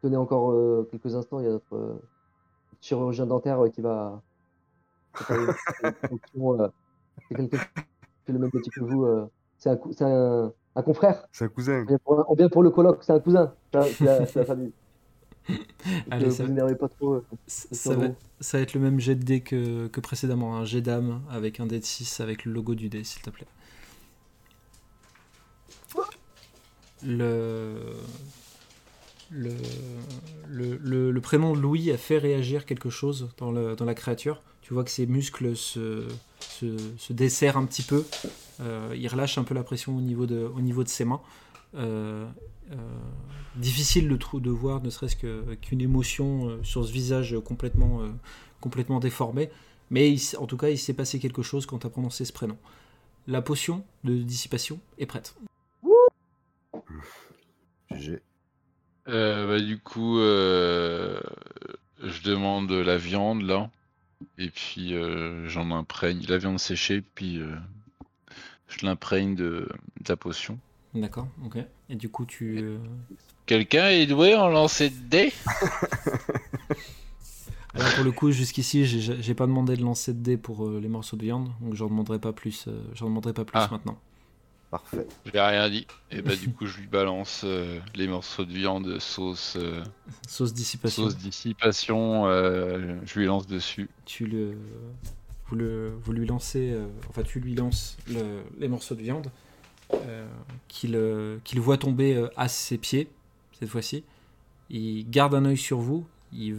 [0.01, 0.53] Tenez encore
[0.89, 2.01] quelques instants, il y a notre
[2.81, 4.21] chirurgien dentaire qui va.
[7.29, 7.65] C'est quelqu'un qui
[8.25, 9.05] fait le même métier que vous.
[9.05, 9.25] euh,
[9.57, 11.27] c'est un, cou- c'est un, un confrère.
[11.31, 11.85] C'est un cousin.
[12.05, 13.53] En bien pour le colloque, c'est un cousin.
[13.71, 14.71] C'est la, c'est la- famille.
[16.09, 17.13] Allez, euh, ça- vous énervez pas trop.
[17.15, 18.07] euh, ça va,
[18.39, 21.59] ça va être le même jet de dé que, que précédemment, un jet d'âme avec
[21.59, 23.47] un dé de 6 avec le logo du dé, s'il te plaît.
[27.03, 27.75] Le,
[29.31, 29.51] le,
[30.47, 33.93] le, le- le prénom de Louis a fait réagir quelque chose dans, le, dans la
[33.95, 34.41] créature.
[34.65, 36.07] Tu vois que ses muscles se,
[36.39, 38.03] se, se desserrent un petit peu.
[38.61, 41.21] Euh, il relâche un peu la pression au niveau de, au niveau de ses mains.
[41.75, 42.25] Euh,
[42.71, 42.75] euh,
[43.57, 48.01] difficile de, trou- de voir ne serait-ce que- qu'une émotion euh, sur ce visage complètement,
[48.01, 48.09] euh,
[48.59, 49.51] complètement déformé.
[49.91, 52.33] Mais il en tout cas, il s'est passé quelque chose quand tu as prononcé ce
[52.33, 52.57] prénom.
[53.27, 55.35] La potion de dissipation est prête.
[57.91, 58.19] GG.
[59.09, 61.19] Euh, bah, du coup, euh,
[62.03, 63.69] je demande la viande là,
[64.37, 67.55] et puis euh, j'en imprègne la viande séchée, puis euh,
[68.67, 69.67] je l'imprègne de,
[70.01, 70.59] de la potion.
[70.93, 71.57] D'accord, ok.
[71.89, 72.57] Et du coup, tu.
[72.59, 72.77] euh,
[73.45, 75.33] Quelqu'un est doué en lancer de dés?
[77.73, 80.87] Alors pour le coup, jusqu'ici, j'ai pas demandé de lancer de dés pour euh, les
[80.87, 82.65] morceaux de viande, donc j'en demanderai pas plus.
[82.69, 83.67] euh, j'en demanderai pas plus Ah.
[83.69, 83.99] maintenant.
[84.71, 85.07] Parfait.
[85.25, 85.87] J'ai rien dit.
[86.11, 89.83] Et bah du coup, je lui balance euh, les morceaux de viande sauce, euh,
[90.27, 91.03] Sauce dissipation.
[91.03, 92.25] sauce dissipation.
[92.27, 93.89] euh, je lui lance dessus.
[94.05, 94.57] tu le,
[95.47, 99.27] vous, le, vous lui lancez, euh, enfin tu lui lances le- les morceaux de viande
[99.93, 100.27] euh,
[100.67, 103.07] qu'il euh, qu'il voit tomber euh, à ses pieds
[103.59, 104.03] cette fois-ci.
[104.69, 106.57] Il garde un œil sur vous, il,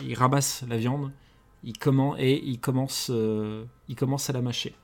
[0.00, 1.10] il ramasse la viande,
[1.64, 4.74] il commence et il commence, euh, il commence à la mâcher.